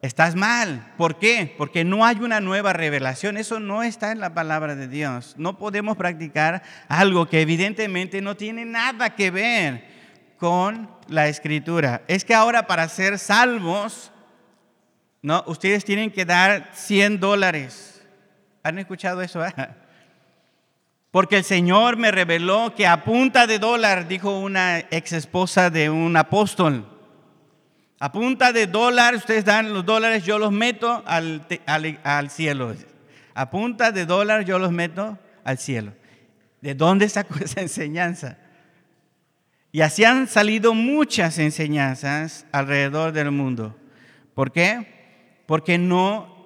[0.03, 0.93] Estás mal.
[0.95, 1.55] ¿Por qué?
[1.57, 3.37] Porque no hay una nueva revelación.
[3.37, 5.33] Eso no está en la palabra de Dios.
[5.37, 9.83] No podemos practicar algo que evidentemente no tiene nada que ver
[10.37, 12.03] con la escritura.
[12.07, 14.11] Es que ahora para ser salvos,
[15.23, 15.43] ¿no?
[15.47, 18.05] ustedes tienen que dar 100 dólares.
[18.61, 19.41] ¿Han escuchado eso?
[21.17, 25.89] Porque el Señor me reveló que a punta de dólar, dijo una ex esposa de
[25.89, 26.87] un apóstol,
[27.99, 31.43] a punta de dólar, ustedes dan los dólares, yo los meto al,
[32.03, 32.75] al, cielo.
[33.33, 35.91] A punta de dólar yo los meto al cielo.
[36.61, 38.37] ¿De dónde sacó esa enseñanza?
[39.71, 43.75] Y así han salido muchas enseñanzas alrededor del mundo.
[44.35, 45.41] ¿Por qué?
[45.47, 46.36] Porque no,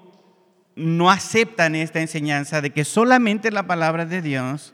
[0.75, 4.73] no aceptan esta enseñanza de que solamente la palabra de Dios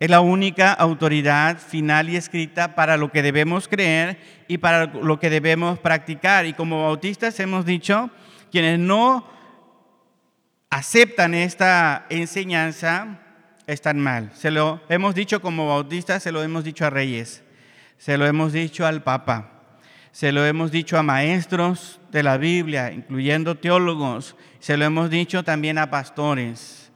[0.00, 5.18] es la única autoridad final y escrita para lo que debemos creer y para lo
[5.18, 6.46] que debemos practicar.
[6.46, 8.10] Y como bautistas hemos dicho,
[8.52, 9.26] quienes no
[10.70, 13.18] aceptan esta enseñanza
[13.66, 14.30] están mal.
[14.34, 17.42] Se lo hemos dicho como bautistas, se lo hemos dicho a reyes,
[17.96, 19.57] se lo hemos dicho al Papa,
[20.18, 25.44] se lo hemos dicho a maestros de la Biblia, incluyendo teólogos, se lo hemos dicho
[25.44, 26.90] también a pastores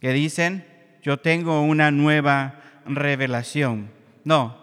[0.00, 0.66] que dicen,
[1.00, 3.92] yo tengo una nueva revelación.
[4.24, 4.58] No,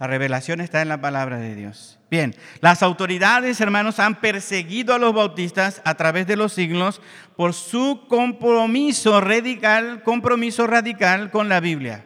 [0.00, 2.00] la revelación está en la palabra de Dios.
[2.10, 7.00] Bien, las autoridades, hermanos, han perseguido a los bautistas a través de los siglos
[7.36, 12.04] por su compromiso radical, compromiso radical con la Biblia.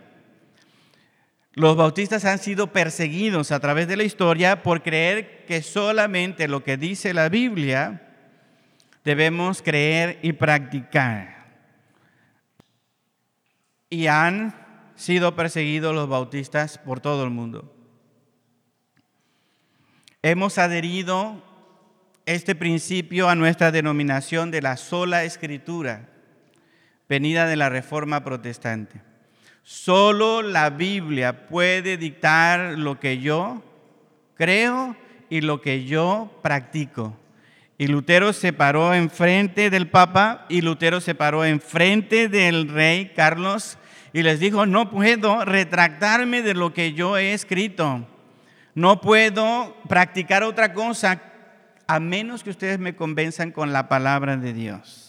[1.57, 6.63] Los bautistas han sido perseguidos a través de la historia por creer que solamente lo
[6.63, 8.13] que dice la Biblia
[9.05, 11.47] debemos creer y practicar
[13.89, 14.55] y han
[14.97, 17.75] sido perseguidos los bautistas por todo el mundo.
[20.21, 21.43] Hemos adherido
[22.27, 26.11] este principio a nuestra denominación de la sola escritura,
[27.09, 29.16] venida de la Reforma Protestante.
[29.69, 33.65] Solo la Biblia puede dictar lo que yo
[34.37, 34.95] creo
[35.29, 37.17] y lo que yo practico.
[37.77, 43.77] Y Lutero se paró enfrente del Papa y Lutero se paró enfrente del rey Carlos
[44.13, 48.07] y les dijo, no puedo retractarme de lo que yo he escrito.
[48.77, 51.21] No puedo practicar otra cosa
[51.89, 55.06] a menos que ustedes me convenzan con la palabra de Dios.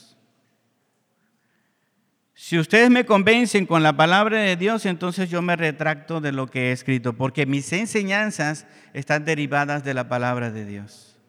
[2.47, 6.47] Si ustedes me convencen con la palabra de Dios, entonces yo me retracto de lo
[6.47, 11.19] que he escrito, porque mis enseñanzas están derivadas de la palabra de Dios.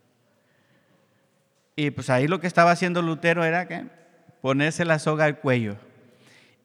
[1.74, 3.86] Y pues ahí lo que estaba haciendo Lutero era que
[4.40, 5.76] ponerse la soga al cuello.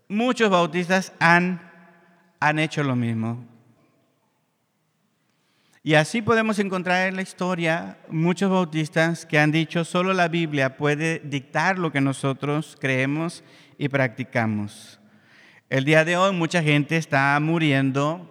[0.07, 1.59] Muchos bautistas han,
[2.39, 3.43] han hecho lo mismo.
[5.81, 10.77] Y así podemos encontrar en la historia muchos bautistas que han dicho solo la Biblia
[10.77, 13.43] puede dictar lo que nosotros creemos
[13.77, 14.99] y practicamos.
[15.69, 18.29] El día de hoy mucha gente está muriendo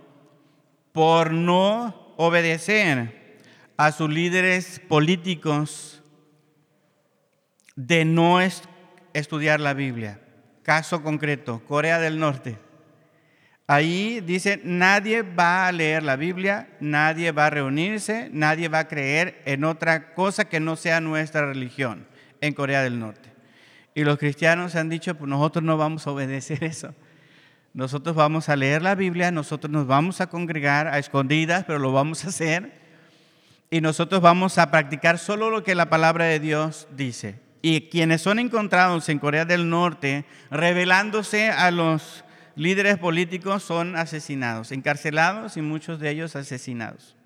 [0.92, 3.40] por no obedecer
[3.76, 6.02] a sus líderes políticos
[7.74, 10.20] de no estudiar la Biblia.
[10.62, 12.59] Caso concreto, Corea del Norte.
[13.66, 18.88] Ahí dice, nadie va a leer la Biblia, nadie va a reunirse, nadie va a
[18.88, 22.07] creer en otra cosa que no sea nuestra religión
[22.40, 23.31] en Corea del Norte.
[23.94, 26.94] Y los cristianos han dicho, pues nosotros no vamos a obedecer eso.
[27.74, 31.92] Nosotros vamos a leer la Biblia, nosotros nos vamos a congregar a escondidas, pero lo
[31.92, 32.81] vamos a hacer.
[33.70, 38.20] Y nosotros vamos a practicar solo lo que la palabra de Dios dice y quienes
[38.20, 42.24] son encontrados en Corea del Norte revelándose a los
[42.57, 47.16] líderes políticos son asesinados, encarcelados y muchos de ellos asesinados.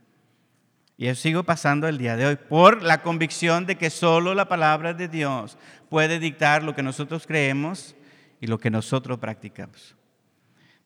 [0.98, 4.48] Y eso sigue pasando el día de hoy por la convicción de que solo la
[4.48, 5.58] palabra de Dios
[5.90, 7.94] puede dictar lo que nosotros creemos
[8.40, 9.94] y lo que nosotros practicamos.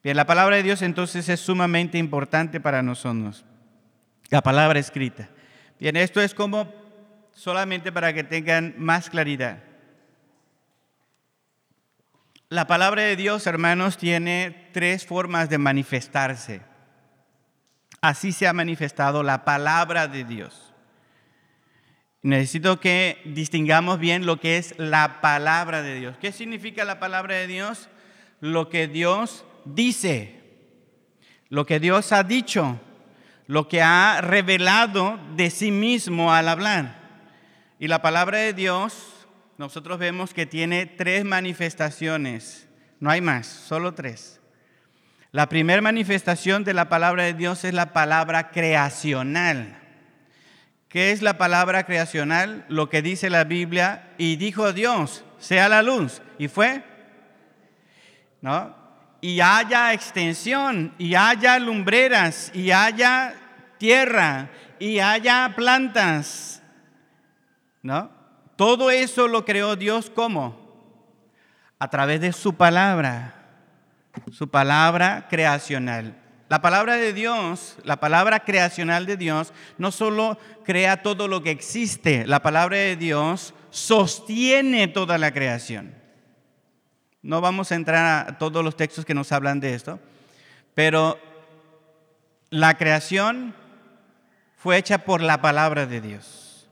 [0.03, 3.45] Bien, la palabra de Dios entonces es sumamente importante para nosotros.
[4.31, 5.29] La palabra escrita.
[5.79, 6.73] Bien, esto es como
[7.33, 9.63] solamente para que tengan más claridad.
[12.49, 16.63] La palabra de Dios, hermanos, tiene tres formas de manifestarse.
[18.01, 20.73] Así se ha manifestado la palabra de Dios.
[22.23, 26.17] Necesito que distingamos bien lo que es la palabra de Dios.
[26.19, 27.89] ¿Qué significa la palabra de Dios?
[28.41, 30.41] Lo que Dios dice,
[31.49, 32.79] lo que Dios ha dicho,
[33.47, 37.01] lo que ha revelado de sí mismo al hablar.
[37.79, 39.27] Y la palabra de Dios,
[39.57, 42.69] nosotros vemos que tiene tres manifestaciones.
[42.99, 44.40] No hay más, solo tres.
[45.33, 49.79] La primera manifestación de la palabra de Dios es la palabra creacional.
[50.89, 52.65] ¿Qué es la palabra creacional?
[52.69, 56.21] Lo que dice la Biblia, y dijo Dios, sea la luz.
[56.37, 56.83] ¿Y fue?
[58.41, 58.75] ¿No?
[59.21, 63.35] Y haya extensión, y haya lumbreras, y haya
[63.79, 64.51] tierra,
[64.81, 66.61] y haya plantas,
[67.83, 68.11] ¿No?
[68.57, 70.59] Todo eso lo creó Dios ¿cómo?
[71.79, 73.40] A través de su palabra,
[74.33, 76.17] su palabra creacional.
[76.49, 81.51] La palabra de Dios, la palabra creacional de Dios, no solo crea todo lo que
[81.51, 85.95] existe, la palabra de Dios sostiene toda la creación.
[87.23, 90.01] No vamos a entrar a todos los textos que nos hablan de esto,
[90.75, 91.19] Pero
[92.49, 93.55] la creación
[94.57, 96.69] fue hecha por la palabra de Dios.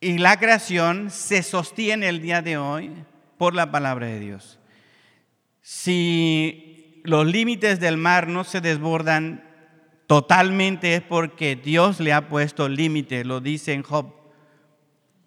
[0.00, 2.92] Y la creación se sostiene el día de hoy
[3.38, 4.58] por la palabra de Dios.
[5.68, 9.42] Si los límites del mar no se desbordan
[10.06, 14.14] totalmente es porque Dios le ha puesto límite, lo dice en Job.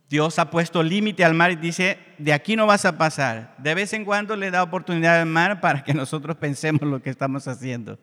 [0.09, 3.53] Dios ha puesto límite al mar y dice, de aquí no vas a pasar.
[3.57, 7.09] De vez en cuando le da oportunidad al mar para que nosotros pensemos lo que
[7.09, 7.99] estamos haciendo.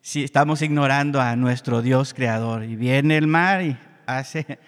[0.00, 4.60] Si estamos ignorando a nuestro Dios creador y viene el mar y hace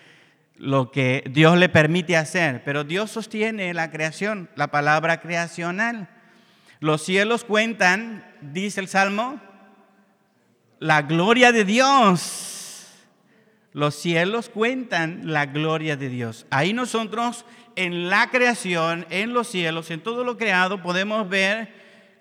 [0.57, 6.09] lo que Dios le permite hacer, pero Dios sostiene la creación, la palabra creacional.
[6.81, 9.41] Los cielos cuentan, dice el Salmo,
[10.79, 12.53] la gloria de Dios.
[13.73, 16.47] Los cielos cuentan la gloria de Dios.
[16.51, 17.45] Ahí nosotros
[17.77, 21.75] en la creación, en los cielos, en todo lo creado, podemos ver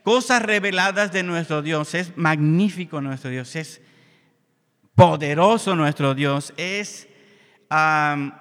[0.03, 1.93] cosas reveladas de nuestro Dios.
[1.95, 3.81] Es magnífico nuestro Dios, es
[4.95, 7.07] poderoso nuestro Dios, es
[7.67, 8.33] tan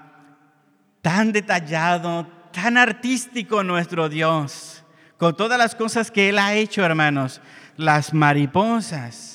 [1.33, 4.84] detallado, tan artístico nuestro Dios,
[5.19, 7.41] con todas las cosas que Él ha hecho, hermanos,
[7.77, 9.35] las mariposas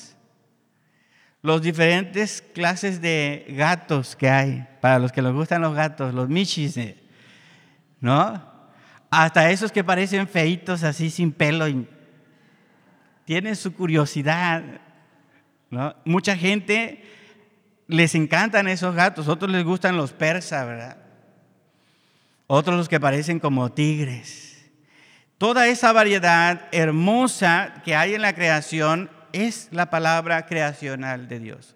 [1.42, 6.28] los diferentes clases de gatos que hay, para los que les gustan los gatos, los
[6.28, 6.96] michis, eh,
[8.00, 8.42] ¿no?
[9.10, 11.86] Hasta esos que parecen feitos así sin pelo, y
[13.24, 14.62] tienen su curiosidad,
[15.70, 15.94] ¿no?
[16.04, 17.04] Mucha gente
[17.86, 20.98] les encantan esos gatos, otros les gustan los persas, ¿verdad?
[22.46, 24.49] Otros los que parecen como tigres.
[25.40, 31.74] Toda esa variedad hermosa que hay en la creación es la palabra creacional de Dios.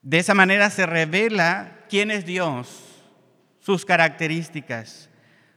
[0.00, 3.02] De esa manera se revela quién es Dios,
[3.60, 5.10] sus características,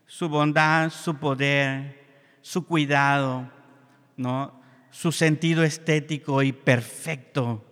[0.05, 1.97] su bondad, su poder,
[2.41, 3.49] su cuidado,
[4.17, 4.61] ¿no?
[4.89, 7.63] su sentido estético y perfecto.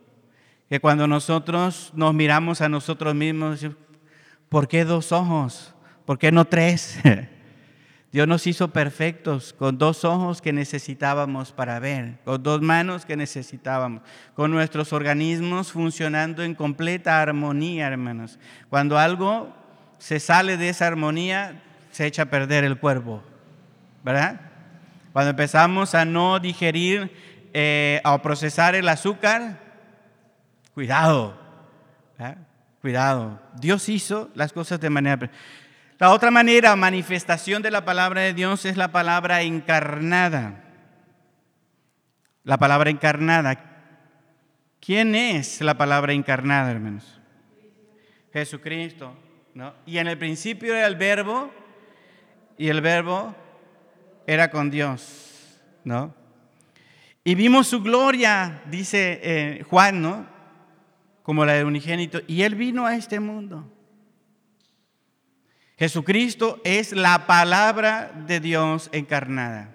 [0.70, 3.68] Que cuando nosotros nos miramos a nosotros mismos,
[4.48, 5.76] ¿por qué dos ojos?
[6.06, 7.00] ¿Por qué no tres?
[8.12, 13.16] Dios nos hizo perfectos con dos ojos que necesitábamos para ver, con dos manos que
[13.16, 14.02] necesitábamos,
[14.34, 18.40] con nuestros organismos funcionando en completa armonía, hermanos.
[18.70, 19.54] Cuando algo
[20.00, 23.22] se sale de esa armonía, se echa a perder el cuerpo,
[24.04, 24.42] ¿verdad?
[25.14, 27.12] Cuando empezamos a no digerir
[27.54, 29.60] eh, o procesar el azúcar,
[30.74, 31.38] cuidado,
[32.82, 33.40] cuidado.
[33.60, 35.30] Dios hizo las cosas de manera...
[36.00, 40.64] La otra manera, manifestación de la palabra de Dios es la palabra encarnada.
[42.46, 43.60] La palabra encarnada.
[44.80, 47.20] ¿Quién es la palabra encarnada, hermanos?
[48.32, 49.14] Jesucristo.
[49.54, 49.74] ¿no?
[49.86, 51.52] Y en el principio era el verbo
[52.58, 53.36] y el verbo
[54.26, 55.60] era con Dios.
[55.84, 56.16] ¿no?
[57.26, 60.26] Y vimos su gloria, dice eh, Juan, ¿no?
[61.24, 62.22] como la de unigénito.
[62.26, 63.70] Y él vino a este mundo.
[65.80, 69.70] Jesucristo es la palabra de Dios encarnada.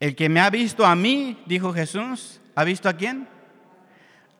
[0.00, 3.28] El que me ha visto a mí, dijo Jesús, ¿ha visto a quién?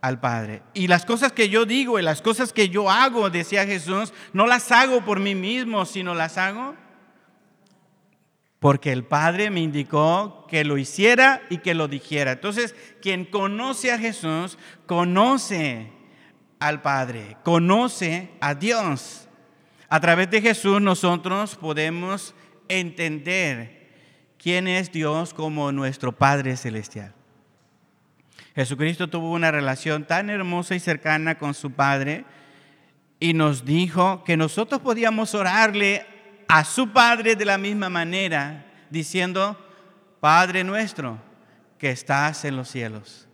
[0.00, 0.62] Al Padre.
[0.74, 4.46] Y las cosas que yo digo y las cosas que yo hago, decía Jesús, no
[4.46, 6.74] las hago por mí mismo, sino las hago
[8.60, 12.32] porque el Padre me indicó que lo hiciera y que lo dijera.
[12.32, 15.90] Entonces, quien conoce a Jesús, conoce
[16.58, 19.29] al Padre, conoce a Dios.
[19.92, 22.32] A través de Jesús nosotros podemos
[22.68, 23.90] entender
[24.38, 27.12] quién es Dios como nuestro Padre Celestial.
[28.54, 32.24] Jesucristo tuvo una relación tan hermosa y cercana con su Padre
[33.18, 36.06] y nos dijo que nosotros podíamos orarle
[36.46, 39.58] a su Padre de la misma manera, diciendo,
[40.20, 41.18] Padre nuestro
[41.78, 43.28] que estás en los cielos.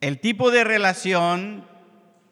[0.00, 1.66] El tipo de relación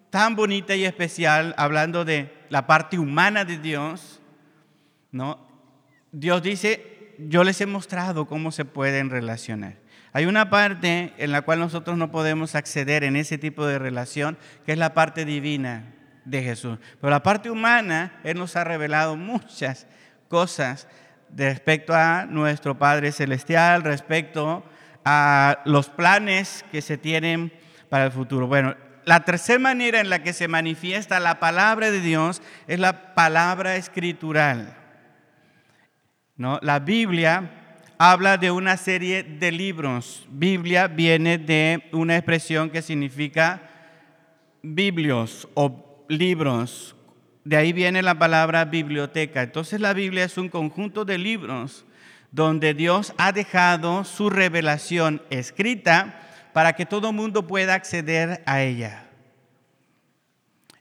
[0.09, 4.20] tan bonita y especial, hablando de la parte humana de Dios,
[5.11, 5.38] ¿no?
[6.12, 9.76] Dios dice, yo les he mostrado cómo se pueden relacionar.
[10.12, 14.36] Hay una parte en la cual nosotros no podemos acceder en ese tipo de relación,
[14.66, 15.94] que es la parte divina
[16.24, 16.78] de Jesús.
[17.01, 19.86] Pero la parte humana, Él nos ha revelado muchas
[20.28, 20.88] cosas
[21.34, 24.64] respecto a nuestro Padre Celestial, respecto
[25.05, 27.53] a los planes que se tienen
[27.88, 28.48] para el futuro.
[28.48, 28.74] Bueno,
[29.05, 33.76] la tercera manera en la que se manifiesta la palabra de Dios es la palabra
[33.76, 34.76] escritural.
[36.36, 36.59] ¿No?
[36.62, 37.51] La Biblia
[37.98, 40.26] habla de una serie de libros.
[40.30, 43.62] Biblia viene de una expresión que significa
[44.62, 46.96] biblios o libros.
[47.44, 49.42] De ahí viene la palabra biblioteca.
[49.42, 51.84] Entonces la Biblia es un conjunto de libros
[52.32, 59.09] donde Dios ha dejado su revelación escrita para que todo mundo pueda acceder a ella.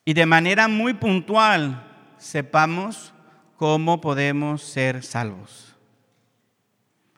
[0.06, 1.86] Y de manera muy puntual
[2.18, 3.14] sepamos
[3.58, 5.76] cómo podemos ser salvos.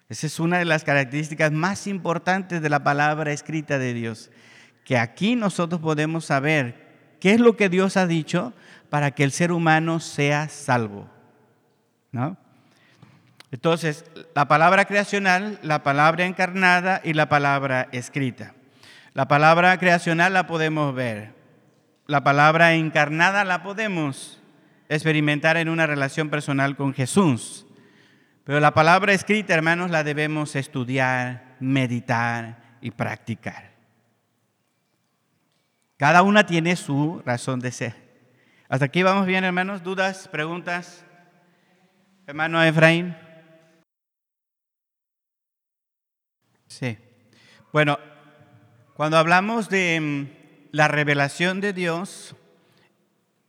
[0.09, 4.29] Esa es una de las características más importantes de la palabra escrita de Dios,
[4.83, 8.53] que aquí nosotros podemos saber qué es lo que Dios ha dicho
[8.89, 11.07] para que el ser humano sea salvo.
[12.11, 12.35] ¿No?
[13.51, 18.53] Entonces, la palabra creacional, la palabra encarnada y la palabra escrita.
[19.13, 21.33] La palabra creacional la podemos ver.
[22.07, 24.41] La palabra encarnada la podemos
[24.87, 27.65] experimentar en una relación personal con Jesús.
[28.45, 33.71] Pero la palabra escrita, hermanos, la debemos estudiar, meditar y practicar.
[35.97, 37.95] Cada una tiene su razón de ser.
[38.69, 39.83] ¿Hasta aquí vamos bien, hermanos?
[39.83, 40.29] ¿Dudas?
[40.29, 41.05] ¿Preguntas?
[42.25, 43.15] Hermano Efraín.
[46.72, 46.97] Sí.
[47.74, 47.99] Bueno,
[48.93, 50.28] cuando hablamos de mm,
[50.72, 52.34] la revelación de Dios,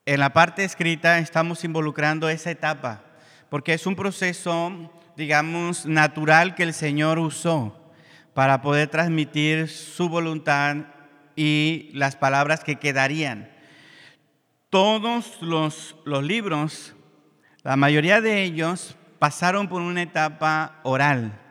[0.07, 3.05] en la parte escrita estamos involucrando esa etapa
[3.49, 7.93] porque es un proceso, digamos, natural que el Señor usó
[8.35, 10.79] para poder transmitir su voluntad
[11.37, 13.53] y las palabras que quedarían.
[14.69, 16.95] Todos los, libros,
[17.63, 21.42] la mayoría de ellos, pasaron por una etapa oral.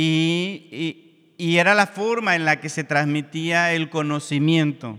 [0.00, 1.04] Y,
[1.38, 4.98] era la forma en la que se transmitía el conocimiento.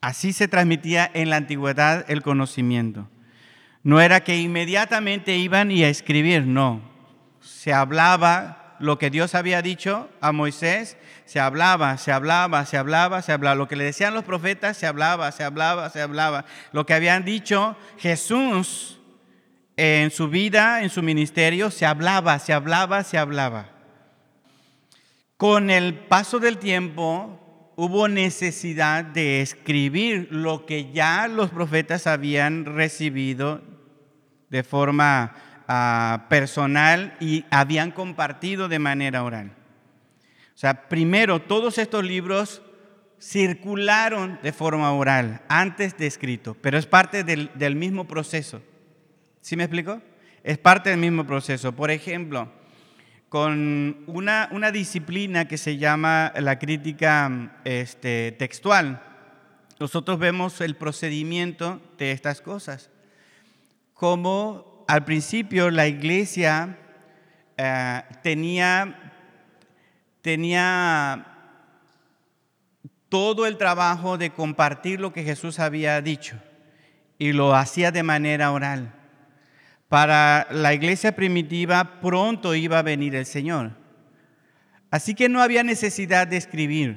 [0.00, 3.08] Así se transmitía en la antigüedad el conocimiento.
[3.82, 6.80] No era que inmediatamente iban y a escribir, no.
[7.40, 13.22] Se hablaba lo que Dios había dicho a Moisés, se hablaba, se hablaba, se hablaba,
[13.22, 13.54] se hablaba.
[13.54, 16.44] Lo que le decían los profetas, se hablaba, se hablaba, se hablaba.
[16.72, 18.98] Lo que habían dicho Jesús
[19.82, 23.70] en su vida, en su ministerio, se hablaba, se hablaba, se hablaba.
[25.36, 32.64] Con el paso del tiempo hubo necesidad de escribir lo que ya los profetas habían
[32.64, 33.60] recibido
[34.50, 35.34] de forma
[35.66, 39.50] ah, personal y habían compartido de manera oral.
[40.54, 42.62] O sea, primero, todos estos libros
[43.20, 48.62] circularon de forma oral, antes de escrito, pero es parte del, mismo proceso.
[49.42, 50.00] ¿Sí me explico?
[50.42, 51.72] Es parte del mismo proceso.
[51.72, 52.50] Por ejemplo,
[53.28, 59.02] con una, una disciplina que se llama la crítica este, textual,
[59.78, 62.88] nosotros vemos el procedimiento de estas cosas
[64.02, 66.76] como al principio la iglesia
[67.56, 69.12] eh, tenía,
[70.22, 71.26] tenía
[73.08, 76.36] todo el trabajo de compartir lo que Jesús había dicho
[77.16, 79.01] y lo hacía de manera oral.
[79.92, 83.72] Para la iglesia primitiva pronto iba a venir el Señor.
[84.90, 86.96] Así que no había necesidad de escribir.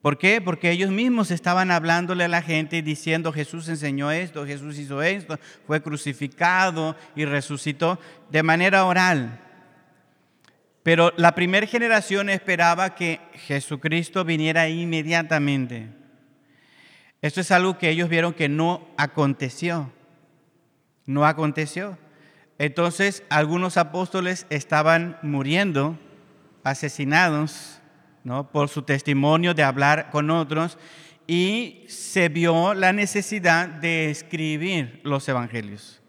[0.00, 0.40] ¿Por qué?
[0.40, 5.00] Porque ellos mismos estaban hablándole a la gente y diciendo Jesús enseñó esto, Jesús hizo
[5.00, 8.00] esto, fue crucificado y resucitó
[8.32, 9.38] de manera oral.
[10.82, 15.86] Pero la primera generación esperaba que Jesucristo viniera inmediatamente.
[17.20, 19.92] Esto es algo que ellos vieron que no aconteció.
[21.06, 21.98] No aconteció.
[22.58, 25.98] Entonces algunos apóstoles estaban muriendo,
[26.64, 27.80] asesinados
[28.52, 30.78] por su testimonio de hablar con otros
[31.26, 36.00] y se vio la necesidad de escribir los evangelios.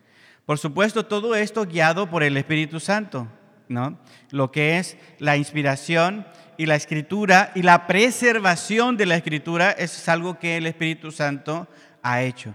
[0.45, 3.27] Por supuesto, todo esto guiado por el Espíritu Santo,
[3.69, 3.97] ¿no?
[4.29, 6.27] Lo que es la inspiración
[6.57, 11.67] y la escritura y la preservación de la escritura es algo que el Espíritu Santo
[12.01, 12.53] ha hecho.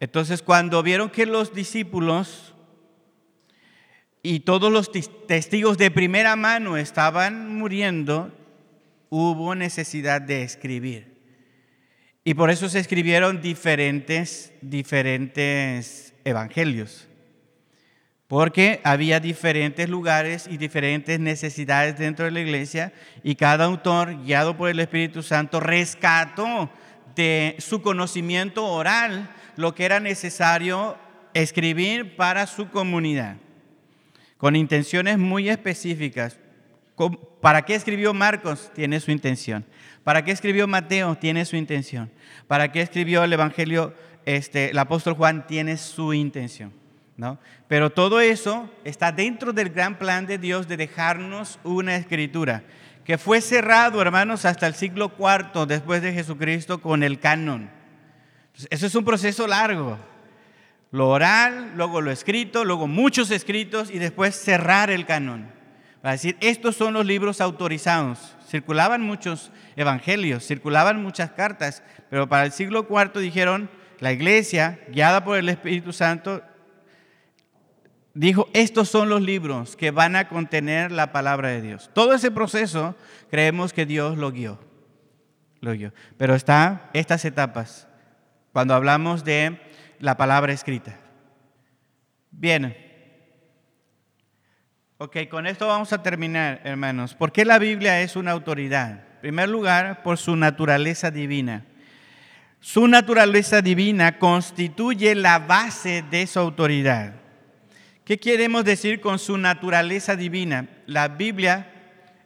[0.00, 2.54] Entonces, cuando vieron que los discípulos
[4.22, 4.90] y todos los
[5.26, 8.32] testigos de primera mano estaban muriendo,
[9.08, 11.16] hubo necesidad de escribir.
[12.24, 17.06] Y por eso se escribieron diferentes, diferentes evangelios.
[18.26, 22.92] Porque había diferentes lugares y diferentes necesidades dentro de la iglesia
[23.22, 26.68] y cada autor, guiado por el Espíritu Santo, rescató
[27.14, 30.96] de su conocimiento oral lo que era necesario
[31.34, 33.36] escribir para su comunidad,
[34.38, 36.38] con intenciones muy específicas.
[37.40, 38.70] ¿Para qué escribió Marcos?
[38.74, 39.66] Tiene su intención.
[40.02, 41.16] ¿Para qué escribió Mateo?
[41.16, 42.10] Tiene su intención.
[42.46, 43.94] ¿Para qué escribió el Evangelio,
[44.24, 45.46] este, el apóstol Juan?
[45.46, 46.72] Tiene su intención.
[47.16, 47.38] ¿no?
[47.68, 52.62] Pero todo eso está dentro del gran plan de Dios de dejarnos una escritura
[53.04, 57.70] que fue cerrado, hermanos, hasta el siglo IV después de Jesucristo con el canon.
[58.70, 59.98] Eso es un proceso largo.
[60.90, 65.50] Lo oral, luego lo escrito, luego muchos escritos y después cerrar el canon.
[66.00, 68.36] Para decir, estos son los libros autorizados.
[68.48, 75.24] Circulaban muchos evangelios, circulaban muchas cartas, pero para el siglo IV dijeron, la iglesia, guiada
[75.24, 76.42] por el Espíritu Santo,
[78.14, 81.90] dijo, estos son los libros que van a contener la palabra de Dios.
[81.92, 82.94] Todo ese proceso
[83.30, 84.60] creemos que Dios lo guió.
[85.60, 85.92] Lo guió.
[86.16, 87.88] Pero está estas etapas,
[88.56, 89.60] cuando hablamos de
[89.98, 90.96] la palabra escrita.
[92.30, 92.74] Bien.
[94.96, 97.12] Ok, con esto vamos a terminar, hermanos.
[97.12, 98.92] ¿Por qué la Biblia es una autoridad?
[99.16, 101.66] En primer lugar, por su naturaleza divina.
[102.58, 107.12] Su naturaleza divina constituye la base de su autoridad.
[108.06, 110.66] ¿Qué queremos decir con su naturaleza divina?
[110.86, 111.74] La Biblia,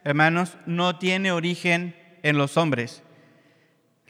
[0.05, 3.03] hermanos, no tiene origen en los hombres.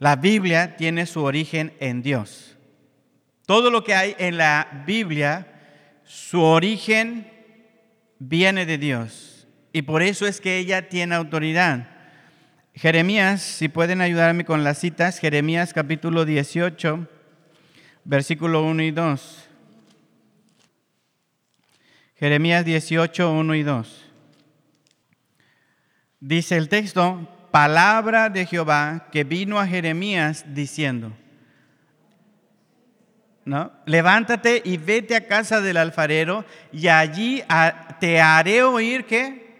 [0.01, 2.57] La Biblia tiene su origen en Dios.
[3.45, 5.45] Todo lo que hay en la Biblia,
[6.05, 7.31] su origen
[8.17, 9.45] viene de Dios.
[9.71, 11.87] Y por eso es que ella tiene autoridad.
[12.73, 17.07] Jeremías, si pueden ayudarme con las citas, Jeremías capítulo 18,
[18.03, 19.49] versículo 1 y 2.
[22.15, 24.05] Jeremías 18, 1 y 2.
[26.21, 31.11] Dice el texto, palabra de Jehová que vino a Jeremías diciendo,
[33.45, 33.71] ¿no?
[33.85, 37.43] Levántate y vete a casa del alfarero y allí
[37.99, 39.51] te haré oír que...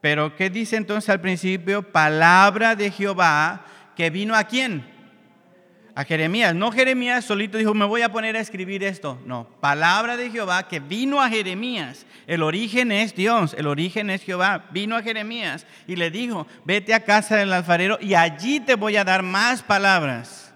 [0.00, 1.82] Pero ¿qué dice entonces al principio?
[1.82, 3.64] Palabra de Jehová
[3.96, 4.95] que vino a quién?
[5.96, 6.54] A Jeremías.
[6.54, 9.18] No Jeremías solito dijo, me voy a poner a escribir esto.
[9.26, 12.06] No, palabra de Jehová que vino a Jeremías.
[12.28, 14.66] El origen es Dios, el origen es Jehová.
[14.70, 18.96] Vino a Jeremías y le dijo, vete a casa del alfarero y allí te voy
[18.96, 20.46] a dar más palabras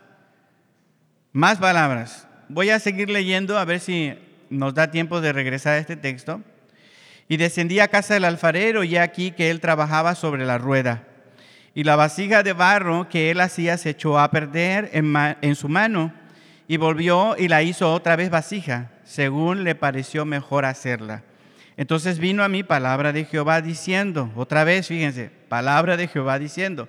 [1.32, 2.26] más palabras.
[2.48, 4.14] Voy a seguir leyendo a ver si
[4.48, 6.42] nos da tiempo de regresar a este texto.
[7.28, 11.04] Y descendí a casa del alfarero y aquí que él trabajaba sobre la rueda.
[11.74, 16.12] Y la vasija de barro que él hacía se echó a perder en, su mano
[16.66, 21.22] y volvió y la hizo otra vez vasija, según le pareció mejor hacerla.
[21.76, 26.88] Entonces vino a mí palabra de Jehová diciendo, otra vez, fíjense, palabra de Jehová diciendo,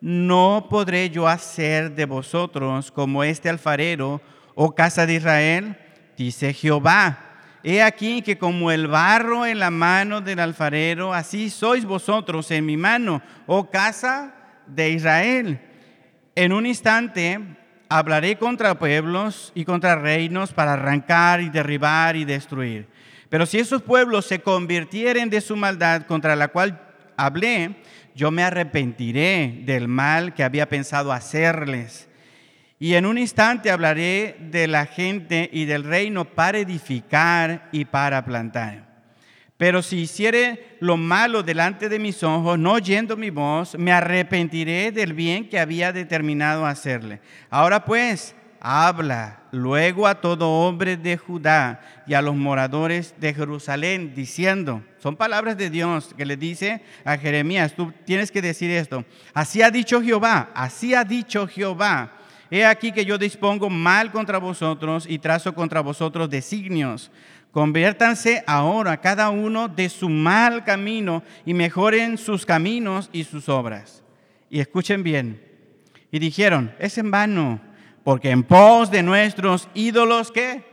[0.00, 4.22] no podré yo hacer de vosotros como este alfarero,
[4.54, 5.76] oh casa de Israel,
[6.16, 7.29] dice Jehová.
[7.62, 12.64] He aquí que como el barro en la mano del alfarero, así sois vosotros en
[12.64, 14.34] mi mano, oh casa
[14.66, 15.60] de Israel.
[16.34, 17.38] En un instante
[17.90, 22.88] hablaré contra pueblos y contra reinos para arrancar y derribar y destruir.
[23.28, 26.80] Pero si esos pueblos se convirtieren de su maldad contra la cual
[27.16, 27.76] hablé,
[28.14, 32.09] yo me arrepentiré del mal que había pensado hacerles.
[32.82, 38.24] Y en un instante hablaré de la gente y del reino para edificar y para
[38.24, 38.88] plantar.
[39.58, 44.92] Pero si hiciere lo malo delante de mis ojos, no oyendo mi voz, me arrepentiré
[44.92, 47.20] del bien que había determinado hacerle.
[47.50, 54.14] Ahora pues, habla luego a todo hombre de Judá y a los moradores de Jerusalén,
[54.14, 59.04] diciendo, son palabras de Dios que le dice a Jeremías, tú tienes que decir esto,
[59.34, 62.16] así ha dicho Jehová, así ha dicho Jehová,
[62.50, 67.10] he aquí que yo dispongo mal contra vosotros y trazo contra vosotros designios.
[67.52, 74.02] Conviértanse ahora cada uno de su mal camino y mejoren sus caminos y sus obras.
[74.48, 75.40] Y escuchen bien.
[76.12, 77.60] Y dijeron, es en vano
[78.04, 80.64] porque en pos de nuestros ídolos, ¿qué?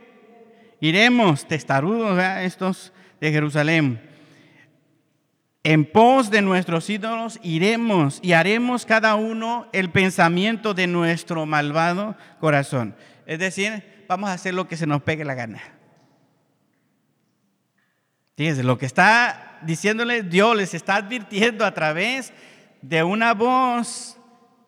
[0.80, 4.07] Iremos, testarudos, estos de Jerusalén.
[5.64, 12.16] En pos de nuestros ídolos iremos y haremos cada uno el pensamiento de nuestro malvado
[12.40, 12.94] corazón.
[13.26, 15.60] Es decir, vamos a hacer lo que se nos pegue la gana.
[18.36, 22.32] Fíjense, lo que está diciéndole Dios les está advirtiendo a través
[22.80, 24.16] de una voz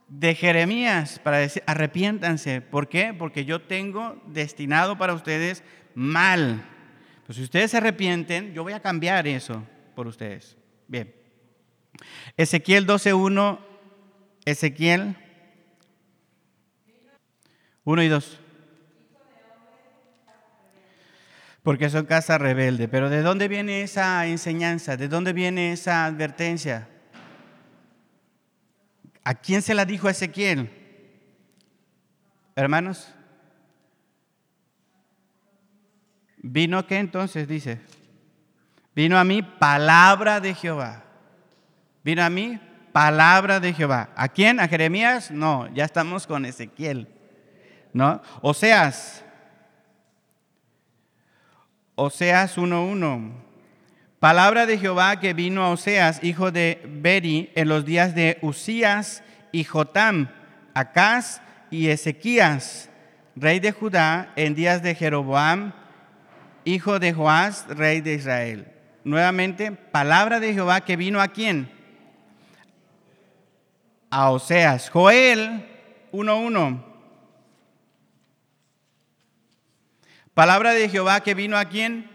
[0.09, 2.61] de Jeremías para decir, arrepiéntanse.
[2.61, 3.15] ¿Por qué?
[3.17, 5.63] Porque yo tengo destinado para ustedes
[5.95, 6.65] mal.
[7.27, 9.63] Pues si ustedes se arrepienten, yo voy a cambiar eso
[9.95, 10.60] por ustedes.
[10.91, 11.15] Bien.
[12.37, 13.61] Ezequiel 12.1,
[14.45, 15.17] Ezequiel
[17.85, 18.41] 1 y 2.
[21.63, 22.89] Porque son casa rebelde.
[22.89, 24.97] Pero ¿de dónde viene esa enseñanza?
[24.97, 26.89] ¿De dónde viene esa advertencia?
[29.23, 30.71] ¿A quién se la dijo Ezequiel?
[32.57, 33.15] Hermanos.
[36.39, 37.47] ¿Vino qué entonces?
[37.47, 37.79] Dice.
[39.01, 41.03] Vino a mí palabra de Jehová.
[42.05, 42.61] Vino a mí
[42.93, 44.11] palabra de Jehová.
[44.15, 44.61] ¿A quién?
[44.61, 45.31] ¿A Jeremías?
[45.31, 47.09] No, ya estamos con Ezequiel.
[47.95, 48.21] ¿No?
[48.43, 49.25] Oseas.
[51.95, 53.33] Oseas 1.1.
[54.19, 59.23] Palabra de Jehová que vino a Oseas, hijo de Beri, en los días de Usías
[59.51, 60.29] y Jotam,
[60.75, 61.41] Acaz
[61.71, 62.91] y Ezequías,
[63.35, 65.73] rey de Judá, en días de Jeroboam,
[66.67, 68.75] hijo de Joás, rey de Israel.
[69.05, 71.71] Nuevamente, palabra de Jehová que vino a quién?
[74.11, 74.91] A Oseas.
[74.91, 75.67] Joel
[76.13, 76.85] 1.1.
[80.35, 82.11] Palabra de Jehová que vino a quién?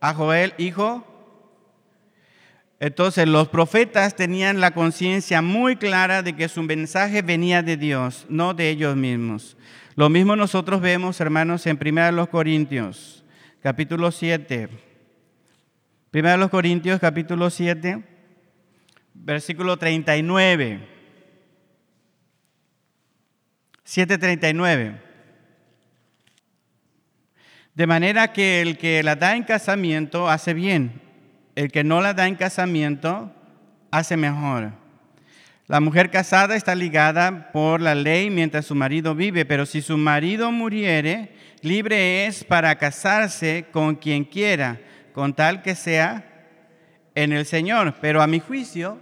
[0.00, 1.06] A Joel, hijo.
[2.78, 8.26] Entonces los profetas tenían la conciencia muy clara de que su mensaje venía de Dios,
[8.30, 9.56] no de ellos mismos.
[9.96, 13.22] Lo mismo nosotros vemos, hermanos, en 1 Corintios,
[13.62, 14.89] capítulo 7.
[16.12, 18.02] 1 Corintios, capítulo 7,
[19.14, 20.80] versículo 39.
[23.84, 25.00] 739.
[27.74, 31.00] De manera que el que la da en casamiento hace bien,
[31.54, 33.32] el que no la da en casamiento
[33.92, 34.72] hace mejor.
[35.68, 39.96] La mujer casada está ligada por la ley mientras su marido vive, pero si su
[39.96, 44.80] marido muriere, libre es para casarse con quien quiera,
[45.12, 46.24] con tal que sea
[47.14, 47.94] en el Señor.
[48.00, 48.98] Pero a mi juicio,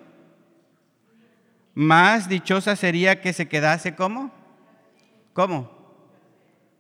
[1.75, 4.33] más dichosa sería que se quedase como,
[5.33, 5.77] ¿cómo?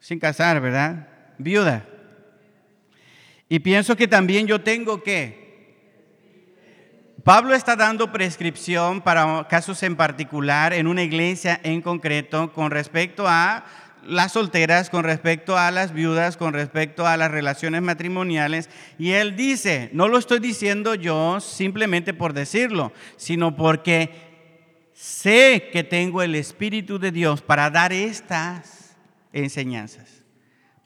[0.01, 1.09] Sin casar, ¿verdad?
[1.39, 1.87] viuda.
[3.49, 5.49] Y pienso que también yo tengo que...
[7.25, 13.27] Pablo está dando prescripción para casos en particular en una iglesia en concreto con respecto
[13.27, 13.65] a
[14.07, 18.71] las solteras, con respecto a las viudas, con respecto a las relaciones matrimoniales.
[18.99, 25.85] Y él dice, no lo estoy diciendo yo simplemente por decirlo, sino porque sé que
[25.85, 28.97] tengo el Espíritu de Dios para dar estas
[29.33, 30.19] enseñanzas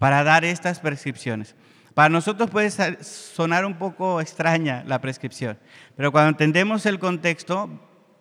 [0.03, 1.55] para dar estas prescripciones.
[1.95, 2.73] Para nosotros puede
[3.05, 5.61] sonar un poco extraña la prescripción,
[5.97, 7.71] pero cuando entendemos el contexto,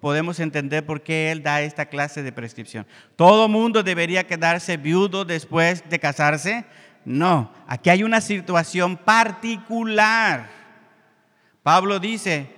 [0.01, 2.85] podemos entender por qué Él da esta clase de prescripción.
[3.15, 6.65] ¿Todo mundo debería quedarse viudo después de casarse?
[7.05, 10.49] No, aquí hay una situación particular.
[11.63, 12.49] Pablo dice,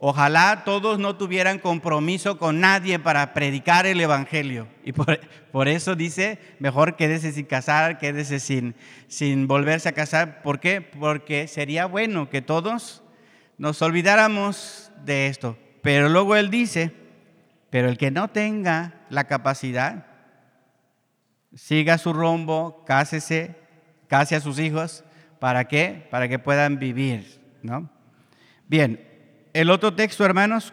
[0.00, 4.68] Ojalá todos no tuvieran compromiso con nadie para predicar el Evangelio.
[4.84, 8.76] Y por, eso dice, mejor quédese sin casar, quédese sin,
[9.08, 10.40] sin volverse a casar.
[10.42, 10.80] ¿Por qué?
[10.80, 13.02] Porque sería bueno que todos
[13.58, 15.58] nos olvidáramos de esto.
[15.82, 16.92] Pero luego él dice,
[17.70, 20.06] pero el que no tenga la capacidad,
[21.54, 23.56] siga su rumbo, cásese,
[24.06, 25.04] case a sus hijos.
[25.38, 26.06] ¿Para qué?
[26.10, 27.90] Para que puedan vivir, ¿no?
[28.66, 29.04] Bien,
[29.52, 30.72] el otro texto, hermanos,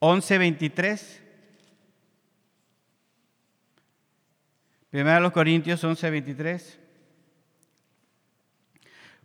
[0.00, 1.20] 11.23.
[4.90, 6.78] Primero los Corintios 11.23.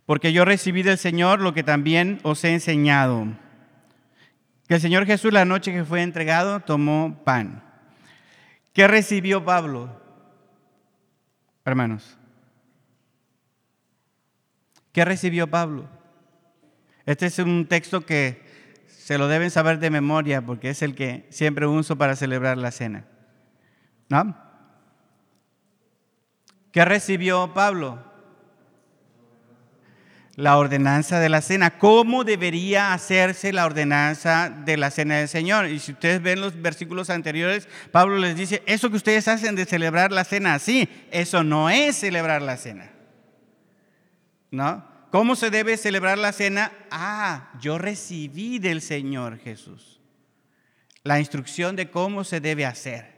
[0.04, 3.28] Porque yo recibí del Señor lo que también os he enseñado.
[4.72, 7.62] Que el Señor Jesús la noche que fue entregado tomó pan.
[8.72, 10.00] ¿Qué recibió Pablo?
[11.62, 12.16] Hermanos.
[14.92, 15.90] ¿Qué recibió Pablo?
[17.04, 18.42] Este es un texto que
[18.86, 22.70] se lo deben saber de memoria porque es el que siempre uso para celebrar la
[22.70, 23.04] cena.
[24.08, 24.34] ¿No?
[26.70, 28.02] ¿Qué recibió Pablo?
[30.34, 31.78] La ordenanza de la cena.
[31.78, 35.66] ¿Cómo debería hacerse la ordenanza de la cena del Señor?
[35.66, 39.66] Y si ustedes ven los versículos anteriores, Pablo les dice, eso que ustedes hacen de
[39.66, 42.90] celebrar la cena así, eso no es celebrar la cena.
[44.50, 44.84] ¿No?
[45.10, 46.72] ¿Cómo se debe celebrar la cena?
[46.90, 49.92] Ah, yo recibí del Señor Jesús
[51.04, 53.12] la instrucción de cómo se debe hacer.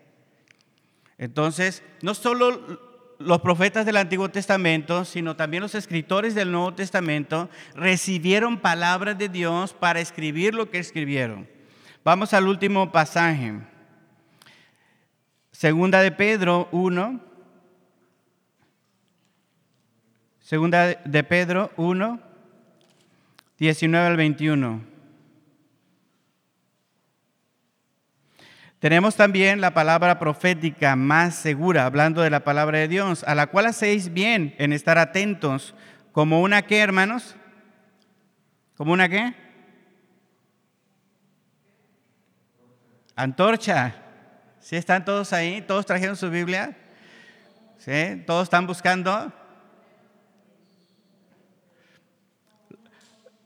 [1.18, 2.93] Entonces, no solo
[3.24, 9.28] los profetas del Antiguo Testamento, sino también los escritores del Nuevo Testamento recibieron palabras de
[9.28, 11.48] Dios para escribir lo que escribieron.
[12.04, 13.54] Vamos al último pasaje.
[15.52, 17.20] Segunda de Pedro 1,
[20.40, 22.20] Segunda de Pedro 1,
[23.58, 24.93] 19 al 21.
[28.84, 33.46] Tenemos también la palabra profética más segura, hablando de la palabra de Dios, a la
[33.46, 35.74] cual hacéis bien en estar atentos,
[36.12, 37.34] como una qué, hermanos?
[38.76, 39.34] ¿Como una qué?
[43.16, 43.94] Antorcha.
[44.60, 45.62] ¿Sí están todos ahí?
[45.62, 46.76] ¿Todos trajeron su Biblia?
[47.78, 48.22] ¿Sí?
[48.26, 49.32] ¿Todos están buscando?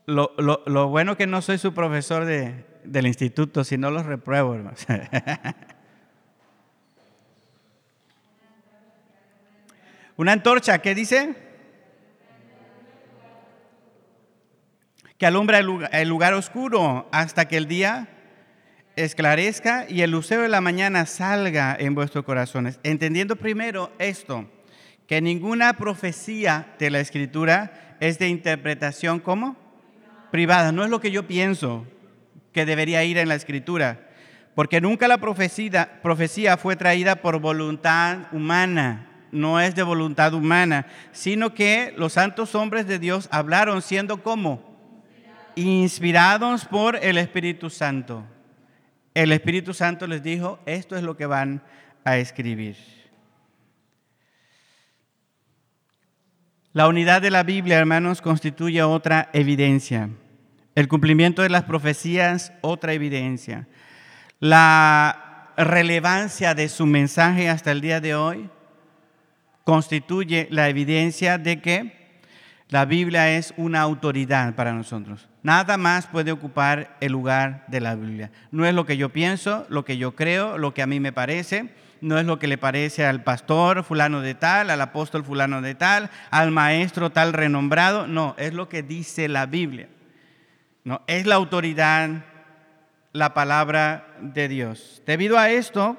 [0.04, 4.06] Lo, lo, lo, bueno que no soy su profesor de, del instituto, si no los
[4.06, 4.56] repruebo,
[10.16, 11.36] Una antorcha, ¿qué dice?
[15.16, 18.08] Que alumbra el lugar, el lugar oscuro hasta que el día
[18.96, 22.80] esclarezca y el lucero de la mañana salga en vuestros corazones.
[22.82, 24.50] Entendiendo primero esto,
[25.06, 29.56] que ninguna profecía de la escritura es de interpretación como
[30.30, 30.72] privada.
[30.72, 31.86] No es lo que yo pienso
[32.58, 34.00] que debería ir en la escritura,
[34.56, 40.84] porque nunca la profecía, profecía fue traída por voluntad humana, no es de voluntad humana,
[41.12, 44.76] sino que los santos hombres de Dios hablaron siendo como
[45.54, 48.24] inspirados por el Espíritu Santo.
[49.14, 51.62] El Espíritu Santo les dijo, esto es lo que van
[52.02, 52.76] a escribir.
[56.72, 60.10] La unidad de la Biblia, hermanos, constituye otra evidencia.
[60.78, 63.66] El cumplimiento de las profecías, otra evidencia.
[64.38, 68.48] La relevancia de su mensaje hasta el día de hoy
[69.64, 72.20] constituye la evidencia de que
[72.68, 75.28] la Biblia es una autoridad para nosotros.
[75.42, 78.30] Nada más puede ocupar el lugar de la Biblia.
[78.52, 81.12] No es lo que yo pienso, lo que yo creo, lo que a mí me
[81.12, 85.60] parece, no es lo que le parece al pastor fulano de tal, al apóstol fulano
[85.60, 89.88] de tal, al maestro tal renombrado, no, es lo que dice la Biblia.
[90.88, 92.24] No, es la autoridad,
[93.12, 95.02] la palabra de Dios.
[95.04, 95.98] Debido a esto,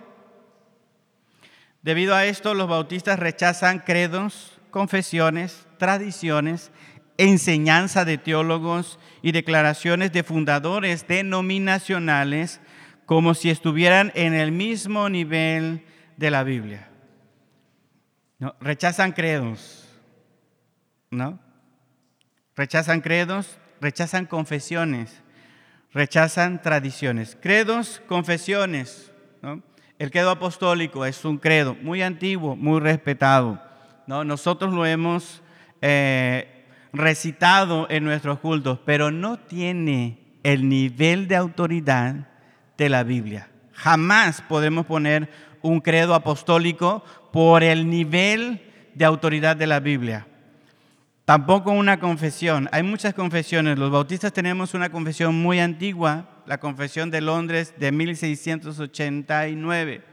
[1.84, 6.72] debido a esto los bautistas rechazan credos, confesiones, tradiciones,
[7.20, 12.60] enseñanza de teólogos y declaraciones de fundadores denominacionales
[13.06, 15.86] como si estuvieran en el mismo nivel
[16.18, 16.90] de la Biblia.
[18.40, 19.88] No, rechazan credos,
[21.12, 21.40] ¿no?
[22.56, 25.22] Rechazan credos, rechazan confesiones,
[25.94, 27.38] rechazan tradiciones.
[27.42, 29.12] Credos, confesiones.
[29.98, 33.62] El credo apostólico es un credo muy antiguo, muy respetado.
[34.08, 34.24] ¿no?
[34.24, 35.42] Nosotros lo hemos
[35.82, 42.28] eh, recitado en nuestros cultos, pero no tiene el nivel de autoridad
[42.78, 43.50] de la Biblia.
[43.74, 45.30] Jamás podemos poner
[45.62, 48.62] un credo apostólico por el nivel
[48.96, 50.28] de autoridad de la Biblia.
[51.30, 52.68] Tampoco una confesión.
[52.72, 53.78] Hay muchas confesiones.
[53.78, 60.04] Los bautistas tenemos una confesión muy antigua, la Confesión de Londres de 1689.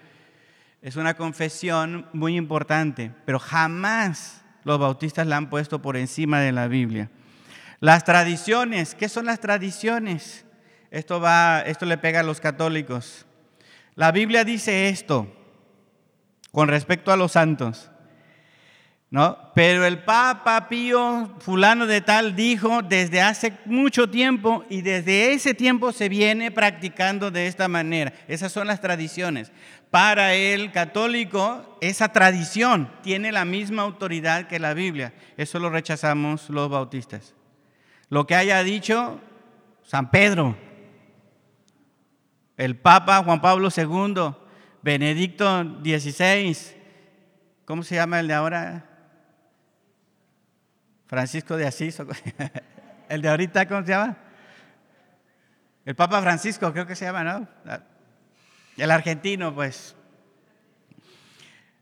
[0.82, 6.52] Es una confesión muy importante, pero jamás los bautistas la han puesto por encima de
[6.52, 7.08] la Biblia.
[7.80, 10.44] Las tradiciones, ¿qué son las tradiciones?
[10.90, 13.24] Esto va, esto le pega a los católicos.
[13.94, 15.34] La Biblia dice esto
[16.52, 17.90] con respecto a los santos.
[19.16, 19.38] ¿No?
[19.54, 25.54] Pero el Papa Pío fulano de tal dijo desde hace mucho tiempo y desde ese
[25.54, 28.12] tiempo se viene practicando de esta manera.
[28.28, 29.52] Esas son las tradiciones.
[29.90, 35.14] Para el católico, esa tradición tiene la misma autoridad que la Biblia.
[35.38, 37.34] Eso lo rechazamos los bautistas.
[38.10, 39.18] Lo que haya dicho
[39.82, 40.58] San Pedro,
[42.58, 44.34] el Papa Juan Pablo II,
[44.82, 46.54] Benedicto XVI,
[47.64, 48.85] ¿cómo se llama el de ahora?
[51.06, 52.00] Francisco de Asís,
[53.08, 54.16] el de ahorita, ¿cómo se llama?
[55.84, 57.48] El Papa Francisco, creo que se llama, ¿no?
[58.76, 59.94] El argentino, pues.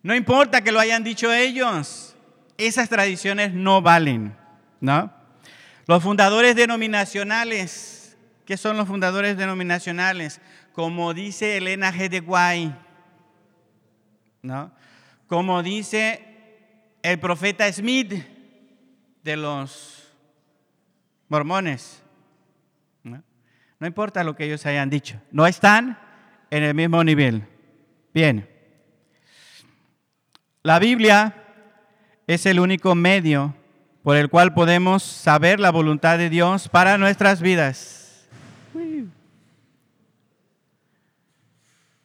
[0.03, 2.15] No importa que lo hayan dicho ellos,
[2.59, 4.37] esas tradiciones no valen,
[4.81, 5.11] ¿no?
[5.87, 10.43] Los fundadores denominacionales, ¿qué son los fundadores denominacionales?
[10.73, 12.11] Como dice Elena G.
[12.11, 12.75] de Guay,
[14.43, 14.71] ¿no?
[15.27, 16.23] Como dice
[17.03, 18.34] el profeta Smith,
[19.25, 20.13] de los
[21.29, 22.03] mormones.
[23.03, 23.87] ¿no?
[23.87, 25.99] importa lo que ellos hayan dicho, no están
[26.51, 27.45] en el mismo nivel.
[28.13, 28.49] Bien.
[30.63, 31.35] La Biblia
[32.27, 33.55] es el único medio
[34.03, 38.29] por el cual podemos saber la voluntad de Dios para nuestras vidas.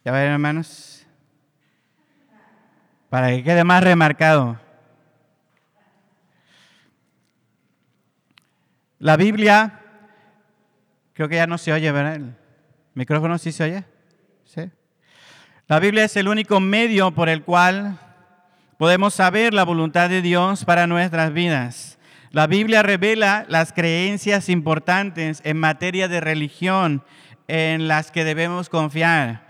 [0.04, 1.06] ¿Ya ven, hermanos?
[3.10, 4.58] Para que quede más remarcado.
[9.00, 9.80] La Biblia,
[11.14, 12.16] creo que ya no se oye, ¿verdad?
[12.16, 12.34] El
[12.92, 13.84] micrófono sí se oye.
[14.44, 14.70] ¿Sí?
[15.68, 17.98] La Biblia es el único medio por el cual
[18.76, 21.98] podemos saber la voluntad de Dios para nuestras vidas.
[22.30, 27.02] La Biblia revela las creencias importantes en materia de religión
[27.48, 29.46] en las que debemos confiar.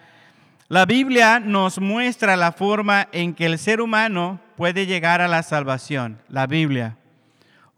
[0.68, 5.42] La Biblia nos muestra la forma en que el ser humano puede llegar a la
[5.42, 6.22] salvación.
[6.28, 6.99] La Biblia.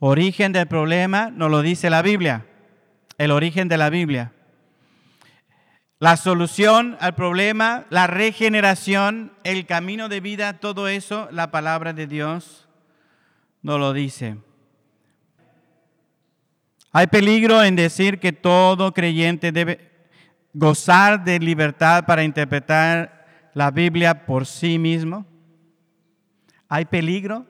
[0.04, 2.44] Origen del problema nos lo dice la Biblia,
[3.18, 4.32] el origen de la Biblia.
[6.00, 12.08] La solución al problema, la regeneración, el camino de vida, todo eso la palabra de
[12.08, 12.66] Dios
[13.62, 14.38] no lo dice.
[16.90, 19.88] Hay peligro en decir que todo creyente debe
[20.52, 25.24] gozar de libertad para interpretar la Biblia por sí mismo.
[26.68, 27.46] Hay peligro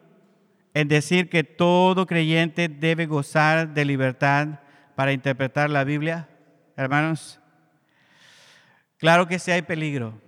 [0.74, 4.60] en decir que todo creyente debe gozar de libertad
[4.94, 6.28] para interpretar la Biblia,
[6.76, 7.40] hermanos.
[8.98, 10.20] Claro que sí hay peligro.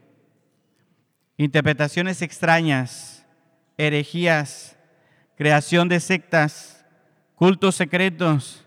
[1.37, 3.25] Interpretaciones extrañas,
[3.79, 4.77] herejías,
[5.37, 6.85] creación de sectas,
[7.35, 8.67] cultos secretos,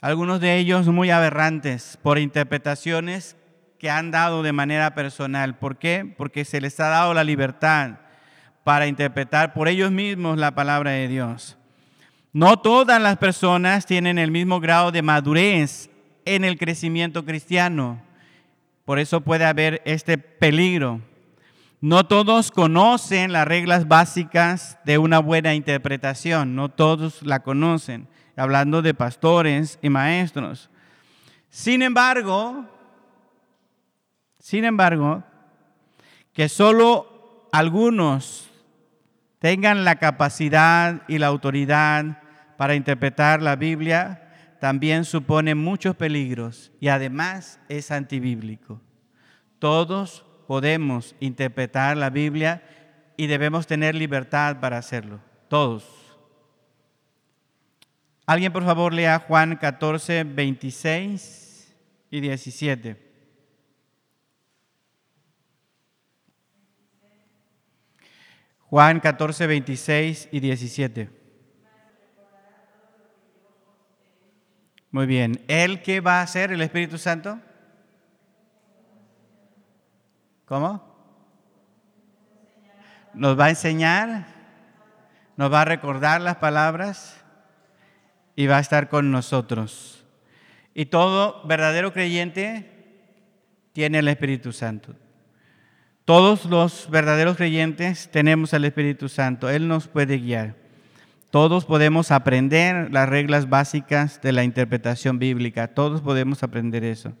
[0.00, 3.36] algunos de ellos muy aberrantes por interpretaciones
[3.78, 5.58] que han dado de manera personal.
[5.58, 6.14] ¿Por qué?
[6.16, 7.98] Porque se les ha dado la libertad
[8.66, 11.56] para interpretar por ellos mismos la palabra de Dios.
[12.32, 15.88] No todas las personas tienen el mismo grado de madurez
[16.24, 18.02] en el crecimiento cristiano.
[18.84, 21.00] Por eso puede haber este peligro.
[21.80, 28.82] No todos conocen las reglas básicas de una buena interpretación, no todos la conocen hablando
[28.82, 30.70] de pastores y maestros.
[31.50, 32.64] Sin embargo,
[34.40, 35.22] sin embargo,
[36.32, 38.50] que solo algunos
[39.46, 42.18] tengan la capacidad y la autoridad
[42.56, 48.80] para interpretar la Biblia, también supone muchos peligros y además es antibíblico.
[49.60, 52.60] Todos podemos interpretar la Biblia
[53.16, 55.20] y debemos tener libertad para hacerlo.
[55.46, 56.18] Todos.
[58.26, 61.72] Alguien por favor lea Juan 14, 26
[62.10, 63.05] y 17.
[68.68, 71.10] Juan 14, 26 y 17.
[74.90, 75.44] Muy bien.
[75.46, 77.38] ¿Él qué va a hacer el Espíritu Santo?
[80.46, 80.82] ¿Cómo?
[83.14, 84.26] Nos va a enseñar,
[85.36, 87.22] nos va a recordar las palabras
[88.34, 90.04] y va a estar con nosotros.
[90.74, 92.72] Y todo verdadero creyente
[93.72, 94.94] tiene el Espíritu Santo.
[96.06, 99.50] Todos los verdaderos creyentes tenemos el Espíritu Santo.
[99.50, 100.54] Él nos puede guiar.
[101.32, 105.66] Todos podemos aprender las reglas básicas de la interpretación bíblica.
[105.66, 107.12] Todos podemos aprender eso.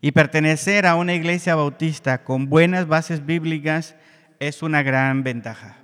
[0.00, 3.94] Y pertenecer a una iglesia bautista con buenas bases bíblicas
[4.40, 5.76] es una gran ventaja.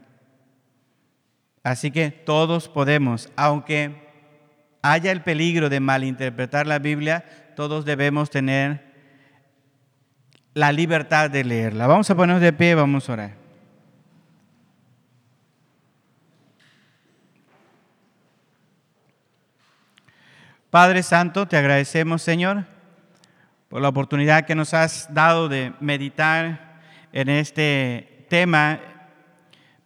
[1.63, 4.09] Así que todos podemos, aunque
[4.83, 8.94] haya el peligro de malinterpretar la Biblia, todos debemos tener
[10.55, 11.87] la libertad de leerla.
[11.87, 13.45] Vamos a ponernos de pie, vamos a orar.
[20.71, 22.65] Padre Santo, te agradecemos, Señor,
[23.69, 26.81] por la oportunidad que nos has dado de meditar
[27.13, 28.81] en este tema.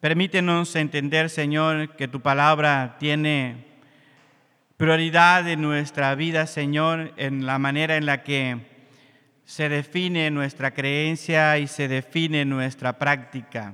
[0.01, 3.67] Permítenos entender, Señor, que tu palabra tiene
[4.79, 8.78] prioridad de nuestra vida, Señor, en la manera en la que
[9.49, 13.73] se define nuestra creencia y se define nuestra práctica.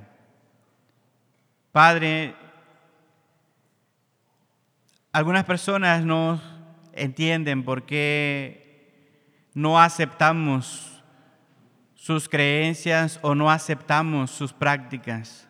[1.73, 2.33] Padre,
[5.11, 6.41] algunas personas no
[6.93, 11.03] entienden por qué no aceptamos
[11.93, 15.45] sus creencias o no aceptamos sus prácticas.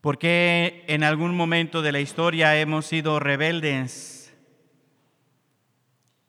[0.00, 4.13] Porque en algún momento de la historia hemos sido rebeldes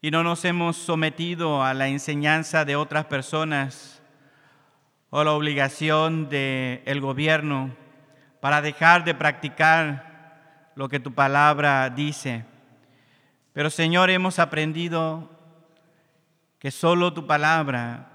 [0.05, 4.03] y no nos hemos sometido a la enseñanza de otras personas
[5.09, 7.75] o la obligación del gobierno
[8.39, 12.45] para dejar de practicar lo que tu palabra dice.
[13.51, 15.27] Pero Señor, hemos aprendido
[16.59, 18.11] que solo tu palabra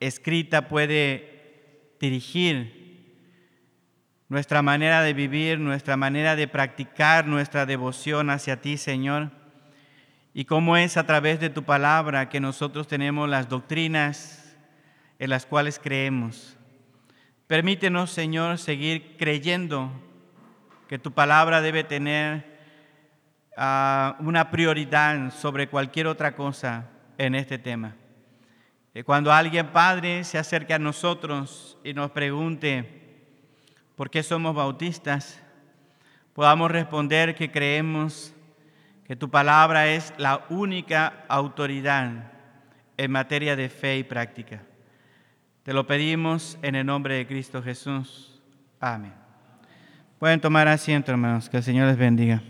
[0.00, 3.14] escrita puede dirigir
[4.28, 9.38] nuestra manera de vivir, nuestra manera de practicar nuestra devoción hacia ti, Señor.
[10.38, 14.56] Y cómo es a través de tu palabra que nosotros tenemos las doctrinas
[15.18, 16.56] en las cuales creemos.
[17.48, 19.90] Permítenos, Señor, seguir creyendo
[20.86, 22.60] que tu palabra debe tener
[23.56, 27.96] ah, una prioridad sobre cualquier otra cosa en este tema.
[28.92, 33.26] Que cuando alguien, Padre, se acerque a nosotros y nos pregunte,
[33.96, 35.42] por qué somos bautistas,
[36.32, 38.36] podamos responder que creemos
[39.08, 42.30] que tu palabra es la única autoridad
[42.98, 44.62] en materia de fe y práctica.
[45.62, 48.42] Te lo pedimos en el nombre de Cristo Jesús.
[48.78, 49.14] Amén.
[50.18, 51.48] Pueden tomar asiento, hermanos.
[51.48, 52.42] Que el Señor les bendiga.